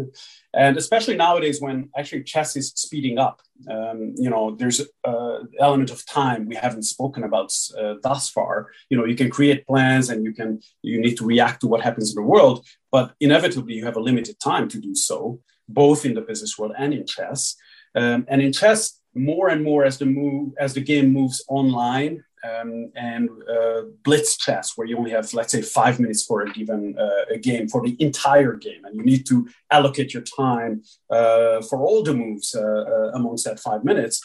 and 0.54 0.78
especially 0.78 1.16
nowadays 1.16 1.62
when 1.62 1.90
actually 1.98 2.24
chess 2.24 2.56
is 2.56 2.72
speeding 2.76 3.18
up 3.18 3.42
um, 3.70 4.14
you 4.18 4.30
know 4.30 4.56
there's 4.56 4.82
an 5.06 5.48
element 5.60 5.92
of 5.92 6.06
time 6.06 6.48
we 6.48 6.56
haven't 6.56 6.84
spoken 6.84 7.24
about 7.24 7.54
uh, 7.80 7.96
thus 8.04 8.30
far 8.30 8.68
you 8.90 8.98
know 8.98 9.06
you 9.06 9.16
can 9.16 9.30
create 9.30 9.66
plans 9.66 10.10
and 10.10 10.24
you 10.24 10.34
can 10.34 10.60
you 10.82 11.00
need 11.00 11.16
to 11.18 11.26
react 11.26 11.62
to 11.62 11.68
what 11.68 11.82
happens 11.82 12.10
in 12.10 12.16
the 12.16 12.28
world 12.28 12.66
but 12.92 13.14
inevitably 13.20 13.74
you 13.74 13.86
have 13.86 13.98
a 13.98 14.02
limited 14.02 14.40
time 14.40 14.68
to 14.68 14.80
do 14.80 14.94
so 14.96 15.40
both 15.70 16.06
in 16.06 16.14
the 16.14 16.22
business 16.22 16.58
world 16.58 16.74
and 16.78 16.94
in 16.94 17.06
chess 17.06 17.56
um, 17.96 18.26
and 18.28 18.42
in 18.42 18.52
chess 18.52 19.00
more 19.14 19.50
and 19.50 19.64
more 19.64 19.84
as 19.84 19.98
the 19.98 20.06
move 20.06 20.54
as 20.60 20.74
the 20.74 20.82
game 20.82 21.12
moves 21.12 21.44
online 21.48 22.24
um, 22.44 22.92
and 22.96 23.30
uh, 23.50 23.84
blitz 24.04 24.38
chess, 24.38 24.74
where 24.76 24.88
you 24.88 24.98
only 24.98 25.12
have, 25.12 25.34
let's 25.34 25.52
say, 25.52 25.62
five 25.62 26.00
minutes 26.00 26.26
for 26.26 26.42
a 26.42 26.52
given 26.52 26.98
uh, 26.98 27.34
a 27.34 27.38
game 27.38 27.68
for 27.68 27.82
the 27.82 27.96
entire 28.00 28.56
game, 28.56 28.84
and 28.86 28.96
you 28.96 29.04
need 29.04 29.26
to 29.28 29.48
allocate 29.70 30.14
your 30.14 30.24
time 30.24 30.84
uh, 31.10 31.62
for 31.62 31.82
all 31.82 32.04
the 32.04 32.14
moves 32.14 32.56
uh, 32.56 32.62
uh, 32.62 33.12
amongst 33.14 33.46
that 33.46 33.60
five 33.60 33.84
minutes. 33.84 34.22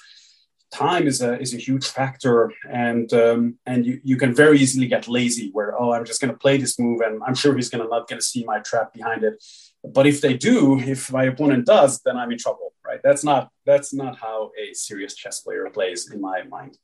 Time 0.72 1.07
is 1.07 1.22
a 1.22 1.38
is 1.40 1.55
a 1.55 1.59
huge 1.59 1.87
factor, 1.87 2.52
and 2.70 3.12
um, 3.12 3.59
and 3.66 3.87
you, 3.87 4.00
you 4.02 4.16
can 4.16 4.35
very 4.35 4.59
easily 4.59 4.88
get 4.88 5.09
lazy. 5.09 5.50
Where 5.52 5.81
oh, 5.81 5.92
I'm 5.92 6.05
just 6.05 6.20
going 6.20 6.33
to 6.33 6.38
play 6.38 6.57
this 6.57 6.79
move, 6.79 7.00
and 7.02 7.22
I'm 7.26 7.35
sure 7.35 7.55
he's 7.55 7.70
going 7.70 7.85
to 7.85 7.88
not 7.88 8.09
going 8.09 8.18
to 8.18 8.24
see 8.24 8.44
my 8.44 8.59
trap 8.61 8.92
behind 8.92 9.22
it. 9.22 9.42
But 9.85 10.07
if 10.07 10.20
they 10.20 10.35
do, 10.37 10.79
if 10.81 11.12
my 11.12 11.24
opponent 11.24 11.66
does, 11.66 12.00
then 12.05 12.16
I'm 12.16 12.33
in 12.33 12.38
trouble, 12.38 12.72
right? 12.85 13.00
That's 13.05 13.22
not 13.22 13.50
that's 13.64 13.94
not 13.94 14.18
how 14.18 14.50
a 14.61 14.74
serious 14.74 15.14
chess 15.14 15.40
player 15.40 15.70
plays, 15.72 16.11
in 16.11 16.20
my 16.20 16.42
mind 16.42 16.76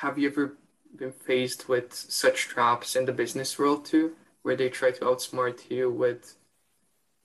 have 0.00 0.18
you 0.18 0.30
ever 0.30 0.56
been 0.96 1.12
faced 1.12 1.68
with 1.68 1.92
such 1.92 2.48
traps 2.48 2.96
in 2.96 3.04
the 3.04 3.12
business 3.12 3.58
world 3.58 3.84
too, 3.84 4.12
where 4.42 4.56
they 4.56 4.70
try 4.70 4.90
to 4.90 5.04
outsmart 5.04 5.70
you 5.70 5.90
with 5.90 6.36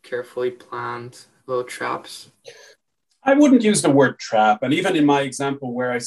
carefully 0.04 0.52
planned 0.52 1.26
little 1.48 1.64
traps? 1.64 2.32
I 3.24 3.34
wouldn't 3.34 3.64
use 3.64 3.82
the 3.82 3.90
word 3.90 4.20
trap, 4.20 4.62
and 4.62 4.74
even 4.74 4.96
in 4.96 5.06
my 5.06 5.22
example 5.22 5.74
where 5.74 5.94
I 5.94 6.00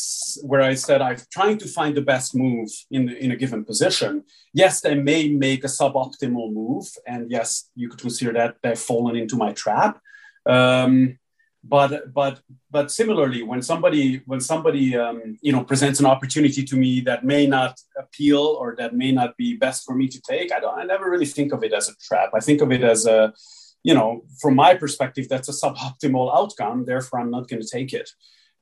where 0.42 0.60
I 0.60 0.74
said 0.74 1.00
I'm 1.00 1.16
trying 1.32 1.58
to 1.58 1.66
find 1.66 1.94
the 1.96 2.02
best 2.12 2.36
move 2.36 2.68
in 2.90 3.08
in 3.08 3.32
a 3.32 3.36
given 3.36 3.64
position. 3.64 4.24
Yes, 4.52 4.82
they 4.82 4.94
may 4.94 5.28
make 5.28 5.64
a 5.64 5.68
suboptimal 5.68 6.52
move, 6.52 6.86
and 7.06 7.30
yes, 7.30 7.70
you 7.74 7.88
could 7.88 8.00
consider 8.00 8.32
that 8.34 8.56
they've 8.62 8.78
fallen 8.78 9.16
into 9.16 9.36
my 9.36 9.52
trap. 9.52 10.00
Um, 10.46 11.18
but 11.64 12.12
but 12.14 12.40
but 12.70 12.90
similarly 12.90 13.42
when 13.42 13.62
somebody 13.62 14.22
when 14.26 14.40
somebody 14.40 14.96
um, 14.96 15.36
you 15.42 15.52
know 15.52 15.64
presents 15.64 15.98
an 16.00 16.06
opportunity 16.06 16.64
to 16.64 16.76
me 16.76 17.00
that 17.00 17.24
may 17.24 17.46
not 17.46 17.80
appeal 17.98 18.56
or 18.60 18.76
that 18.76 18.94
may 18.94 19.10
not 19.10 19.36
be 19.36 19.56
best 19.56 19.84
for 19.84 19.94
me 19.94 20.06
to 20.06 20.20
take 20.20 20.52
i 20.52 20.60
don't 20.60 20.78
i 20.78 20.84
never 20.84 21.10
really 21.10 21.26
think 21.26 21.52
of 21.52 21.64
it 21.64 21.72
as 21.72 21.88
a 21.88 21.96
trap. 21.96 22.30
I 22.34 22.40
think 22.40 22.60
of 22.60 22.70
it 22.70 22.82
as 22.82 23.06
a 23.06 23.32
you 23.82 23.94
know 23.94 24.24
from 24.40 24.54
my 24.54 24.74
perspective 24.74 25.28
that's 25.28 25.48
a 25.48 25.52
suboptimal 25.52 26.36
outcome. 26.36 26.84
Therefore 26.84 27.20
i'm 27.20 27.30
not 27.30 27.48
going 27.48 27.62
to 27.62 27.68
take 27.68 27.92
it 27.92 28.10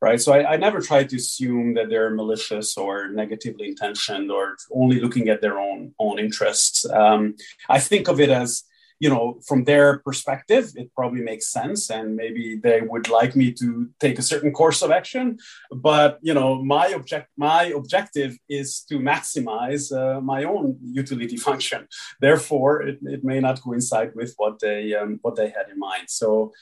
right? 0.02 0.20
So 0.20 0.34
I, 0.34 0.52
I 0.52 0.56
never 0.58 0.82
try 0.82 1.04
to 1.04 1.16
assume 1.16 1.72
that 1.74 1.88
they're 1.88 2.10
malicious 2.10 2.76
or 2.76 3.08
negatively 3.08 3.68
intentioned 3.68 4.30
or 4.30 4.56
only 4.70 5.00
looking 5.00 5.30
at 5.30 5.40
their 5.40 5.58
own 5.58 5.94
own 5.98 6.18
interests. 6.18 6.88
Um, 6.90 7.34
i 7.68 7.78
think 7.78 8.08
of 8.08 8.20
it 8.20 8.30
as 8.30 8.64
you 8.98 9.10
know, 9.10 9.38
from 9.46 9.64
their 9.64 9.98
perspective, 9.98 10.72
it 10.74 10.90
probably 10.94 11.20
makes 11.20 11.48
sense, 11.50 11.90
and 11.90 12.16
maybe 12.16 12.56
they 12.56 12.80
would 12.80 13.08
like 13.08 13.36
me 13.36 13.52
to 13.52 13.90
take 14.00 14.18
a 14.18 14.22
certain 14.22 14.52
course 14.52 14.82
of 14.82 14.90
action. 14.90 15.38
But 15.70 16.18
you 16.22 16.32
know, 16.32 16.62
my 16.62 16.92
object, 16.94 17.28
my 17.36 17.64
objective 17.64 18.36
is 18.48 18.80
to 18.88 18.98
maximize 18.98 19.92
uh, 19.92 20.20
my 20.20 20.44
own 20.44 20.78
utility 20.82 21.36
function. 21.48 21.86
Therefore, 22.20 22.82
it, 22.82 22.98
it 23.02 23.22
may 23.22 23.40
not 23.40 23.60
coincide 23.62 24.14
with 24.14 24.34
what 24.38 24.60
they 24.60 24.94
um, 24.94 25.18
what 25.22 25.36
they 25.36 25.48
had 25.48 25.68
in 25.70 25.78
mind. 25.78 26.04
So, 26.08 26.52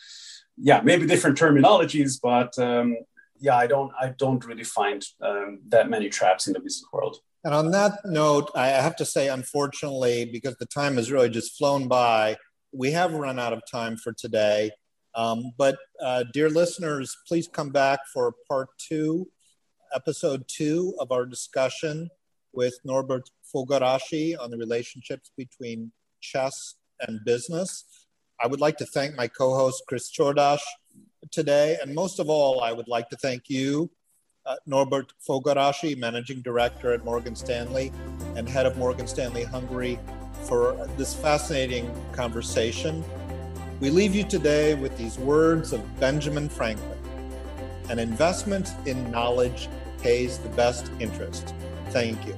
yeah, 0.56 0.80
maybe 0.80 1.06
different 1.06 1.38
terminologies, 1.38 2.18
but 2.20 2.58
um, 2.58 2.96
yeah, 3.38 3.56
I 3.56 3.66
don't 3.68 3.92
I 4.00 4.08
don't 4.18 4.44
really 4.44 4.64
find 4.64 5.04
um, 5.20 5.60
that 5.68 5.88
many 5.88 6.08
traps 6.08 6.46
in 6.46 6.52
the 6.52 6.60
business 6.60 6.86
world. 6.92 7.18
And 7.44 7.52
on 7.52 7.70
that 7.72 8.00
note, 8.06 8.50
I 8.54 8.68
have 8.68 8.96
to 8.96 9.04
say, 9.04 9.28
unfortunately, 9.28 10.24
because 10.24 10.56
the 10.56 10.66
time 10.66 10.96
has 10.96 11.12
really 11.12 11.28
just 11.28 11.58
flown 11.58 11.88
by, 11.88 12.38
we 12.72 12.90
have 12.92 13.12
run 13.12 13.38
out 13.38 13.52
of 13.52 13.62
time 13.70 13.98
for 13.98 14.14
today. 14.14 14.70
Um, 15.14 15.52
but, 15.58 15.76
uh, 16.02 16.24
dear 16.32 16.48
listeners, 16.48 17.14
please 17.28 17.46
come 17.46 17.70
back 17.70 18.00
for 18.12 18.34
part 18.48 18.68
two, 18.78 19.28
episode 19.94 20.44
two 20.48 20.94
of 20.98 21.12
our 21.12 21.26
discussion 21.26 22.08
with 22.54 22.78
Norbert 22.82 23.28
Fogarasi 23.54 24.34
on 24.40 24.50
the 24.50 24.56
relationships 24.56 25.30
between 25.36 25.92
chess 26.22 26.76
and 27.06 27.20
business. 27.26 27.84
I 28.42 28.46
would 28.46 28.60
like 28.60 28.78
to 28.78 28.86
thank 28.86 29.16
my 29.16 29.28
co 29.28 29.54
host, 29.54 29.82
Chris 29.86 30.10
Chordash, 30.10 30.62
today. 31.30 31.76
And 31.80 31.94
most 31.94 32.18
of 32.18 32.30
all, 32.30 32.62
I 32.62 32.72
would 32.72 32.88
like 32.88 33.10
to 33.10 33.16
thank 33.16 33.48
you 33.48 33.90
uh, 34.46 34.56
Norbert 34.66 35.12
Fogarasi, 35.26 35.96
Managing 35.96 36.42
Director 36.42 36.92
at 36.92 37.04
Morgan 37.04 37.34
Stanley 37.34 37.92
and 38.36 38.48
Head 38.48 38.66
of 38.66 38.76
Morgan 38.76 39.06
Stanley 39.06 39.44
Hungary, 39.44 39.98
for 40.44 40.88
this 40.96 41.14
fascinating 41.14 41.90
conversation. 42.12 43.02
We 43.80 43.90
leave 43.90 44.14
you 44.14 44.24
today 44.24 44.74
with 44.74 44.96
these 44.96 45.18
words 45.18 45.72
of 45.72 45.80
Benjamin 46.00 46.48
Franklin 46.48 46.98
An 47.88 47.98
investment 47.98 48.70
in 48.86 49.10
knowledge 49.10 49.68
pays 50.02 50.38
the 50.38 50.48
best 50.50 50.90
interest. 51.00 51.54
Thank 51.90 52.26
you. 52.26 52.36